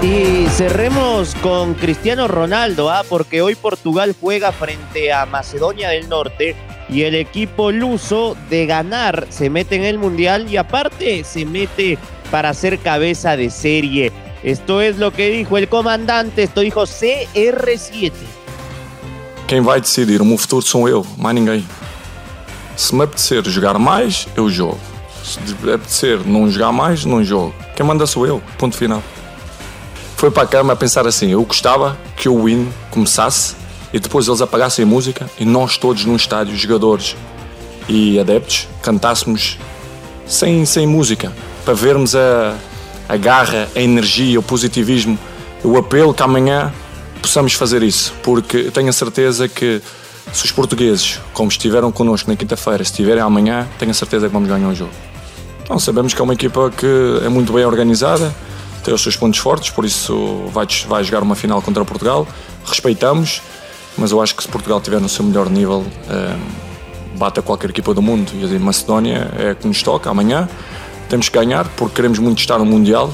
Y 0.07 0.47
cerremos 0.51 1.35
con 1.43 1.73
Cristiano 1.73 2.29
Ronaldo, 2.29 2.89
¿ah? 2.89 3.03
porque 3.09 3.41
hoy 3.41 3.55
Portugal 3.55 4.15
juega 4.17 4.53
frente 4.53 5.11
a 5.11 5.25
Macedonia 5.25 5.89
del 5.89 6.07
Norte 6.07 6.55
y 6.87 7.01
el 7.01 7.13
equipo 7.13 7.73
luso 7.73 8.37
de 8.49 8.65
ganar 8.65 9.27
se 9.29 9.49
mete 9.49 9.75
en 9.75 9.83
el 9.83 9.97
Mundial 9.97 10.49
y 10.49 10.55
aparte 10.55 11.25
se 11.25 11.45
mete 11.45 11.97
para 12.31 12.53
ser 12.53 12.79
cabeza 12.79 13.35
de 13.35 13.49
serie. 13.49 14.13
Esto 14.43 14.79
es 14.79 14.97
lo 14.97 15.11
que 15.11 15.29
dijo 15.29 15.57
el 15.57 15.67
comandante, 15.67 16.43
esto 16.43 16.61
dijo 16.61 16.83
CR7. 16.83 18.13
Quem 19.45 19.59
vai 19.61 19.81
decidir 19.81 20.21
o 20.21 20.25
meu 20.25 20.37
futuro 20.37 20.61
sou 20.61 20.87
eu, 20.87 21.05
mais 21.17 21.35
ninguém. 21.35 21.67
Se 22.77 22.95
me 22.95 23.03
apetecer 23.03 23.43
jogar 23.45 23.77
mais, 23.77 24.25
eu 24.37 24.49
jogo. 24.49 24.79
Se 25.21 25.37
me 25.61 25.73
apetecer 25.73 26.25
não 26.25 26.49
jogar 26.49 26.71
mais, 26.71 27.03
não 27.03 27.21
jogo. 27.21 27.53
Quem 27.75 27.85
manda 27.85 28.05
sou 28.05 28.25
eu, 28.25 28.41
ponto 28.57 28.77
final. 28.77 29.03
Foi 30.17 30.31
para 30.31 30.43
a 30.43 30.47
cama 30.47 30.73
a 30.73 30.75
pensar 30.75 31.07
assim: 31.07 31.29
eu 31.29 31.43
gostava 31.43 31.97
que 32.17 32.27
o 32.27 32.49
hino 32.49 32.73
começasse 32.89 33.55
e 33.93 33.99
depois 33.99 34.27
eles 34.27 34.41
apagassem 34.41 34.83
a 34.83 34.85
música 34.85 35.29
e 35.39 35.45
nós 35.45 35.77
todos 35.77 36.03
num 36.03 36.15
estádio, 36.15 36.57
jogadores 36.57 37.15
e 37.87 38.19
adeptos, 38.19 38.67
cantássemos 38.81 39.57
sem, 40.25 40.65
sem 40.65 40.85
música, 40.85 41.31
para 41.63 41.73
vermos 41.73 42.15
a, 42.15 42.57
a 43.07 43.15
garra, 43.15 43.69
a 43.73 43.79
energia, 43.79 44.39
o 44.39 44.43
positivismo, 44.43 45.17
o 45.63 45.77
apelo 45.77 46.13
que 46.13 46.23
amanhã 46.23 46.73
possamos 47.21 47.53
fazer 47.53 47.83
isso, 47.83 48.13
porque 48.23 48.71
tenho 48.71 48.89
a 48.89 48.93
certeza 48.93 49.47
que 49.47 49.81
se 50.33 50.43
os 50.43 50.51
portugueses, 50.51 51.21
como 51.31 51.49
estiveram 51.49 51.91
connosco 51.91 52.29
na 52.29 52.35
quinta-feira, 52.35 52.81
estiverem 52.81 53.21
amanhã, 53.21 53.65
tenho 53.79 53.91
a 53.91 53.93
certeza 53.93 54.27
que 54.27 54.33
vamos 54.33 54.49
ganhar 54.49 54.67
o 54.67 54.75
jogo. 54.75 54.91
Então 55.63 55.79
sabemos 55.79 56.13
que 56.13 56.19
é 56.19 56.23
uma 56.23 56.33
equipa 56.33 56.69
que 56.75 57.21
é 57.23 57.29
muito 57.29 57.53
bem 57.53 57.63
organizada, 57.63 58.33
tem 58.83 58.93
os 58.93 59.01
seus 59.01 59.15
pontos 59.15 59.39
fortes, 59.39 59.69
por 59.69 59.85
isso 59.85 60.45
vai, 60.51 60.65
vai 60.87 61.03
jogar 61.03 61.23
uma 61.23 61.35
final 61.35 61.61
contra 61.61 61.83
Portugal. 61.83 62.27
Respeitamos, 62.65 63.41
mas 63.97 64.11
eu 64.11 64.21
acho 64.21 64.35
que 64.35 64.43
se 64.43 64.49
Portugal 64.49 64.77
estiver 64.77 64.99
no 64.99 65.09
seu 65.09 65.25
melhor 65.25 65.49
nível, 65.49 65.85
é, 66.09 66.37
bate 67.17 67.39
a 67.39 67.43
qualquer 67.43 67.69
equipa 67.69 67.93
do 67.93 68.01
mundo. 68.01 68.31
E 68.33 68.55
a 68.55 68.59
Macedónia 68.59 69.31
é 69.37 69.55
que 69.55 69.67
nos 69.67 69.81
toca 69.83 70.09
amanhã. 70.09 70.47
Temos 71.09 71.29
que 71.29 71.37
ganhar 71.37 71.67
porque 71.69 71.95
queremos 71.95 72.19
muito 72.19 72.39
estar 72.39 72.57
no 72.57 72.65
Mundial 72.65 73.13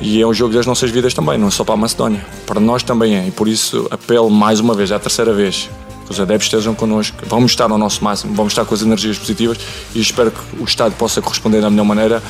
e 0.00 0.20
é 0.20 0.26
um 0.26 0.34
jogo 0.34 0.52
das 0.52 0.66
nossas 0.66 0.90
vidas 0.90 1.14
também, 1.14 1.38
não 1.38 1.50
só 1.50 1.64
para 1.64 1.74
a 1.74 1.76
Macedónia. 1.76 2.24
Para 2.46 2.60
nós 2.60 2.82
também 2.82 3.16
é, 3.16 3.26
e 3.26 3.30
por 3.30 3.48
isso 3.48 3.86
apelo 3.90 4.30
mais 4.30 4.60
uma 4.60 4.74
vez, 4.74 4.90
é 4.90 4.94
a 4.94 4.98
terceira 4.98 5.32
vez, 5.32 5.70
que 6.04 6.12
os 6.12 6.20
adeptos 6.20 6.46
estejam 6.46 6.74
connosco, 6.74 7.16
vamos 7.26 7.52
estar 7.52 7.70
ao 7.70 7.78
nosso 7.78 8.04
máximo, 8.04 8.34
vamos 8.34 8.52
estar 8.52 8.64
com 8.64 8.74
as 8.74 8.82
energias 8.82 9.18
positivas 9.18 9.58
e 9.94 10.00
espero 10.00 10.30
que 10.30 10.40
o 10.60 10.64
Estado 10.64 10.94
possa 10.96 11.22
corresponder 11.22 11.60
da 11.60 11.70
melhor 11.70 11.84
maneira, 11.84 12.22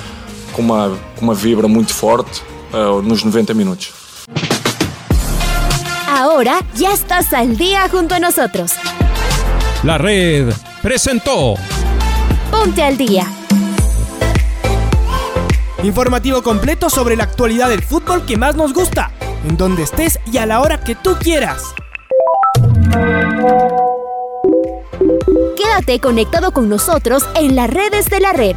com 0.54 0.62
uma, 0.62 0.96
com 1.16 1.24
uma 1.24 1.34
vibra 1.34 1.68
muito 1.68 1.92
forte, 1.92 2.42
uh, 2.72 3.02
nos 3.02 3.22
90 3.22 3.52
minutos. 3.54 3.92
Ahora 6.08 6.60
ya 6.74 6.92
estás 6.92 7.32
al 7.32 7.56
día 7.56 7.88
junto 7.90 8.14
a 8.14 8.20
nosotros. 8.20 8.72
La 9.82 9.98
red 9.98 10.52
presentó 10.80 11.54
Ponte 12.50 12.82
al 12.82 12.96
día. 12.96 13.26
Informativo 15.82 16.42
completo 16.42 16.88
sobre 16.88 17.16
la 17.16 17.24
actualidad 17.24 17.68
del 17.68 17.82
fútbol 17.82 18.24
que 18.24 18.36
más 18.36 18.54
nos 18.54 18.72
gusta, 18.72 19.10
en 19.46 19.56
donde 19.56 19.82
estés 19.82 20.18
y 20.32 20.38
a 20.38 20.46
la 20.46 20.60
hora 20.60 20.80
que 20.80 20.94
tú 20.94 21.16
quieras. 21.20 21.74
Quédate 25.56 26.00
conectado 26.00 26.52
con 26.52 26.68
nosotros 26.68 27.26
en 27.34 27.56
las 27.56 27.68
redes 27.68 28.08
de 28.08 28.20
la 28.20 28.32
red. 28.32 28.56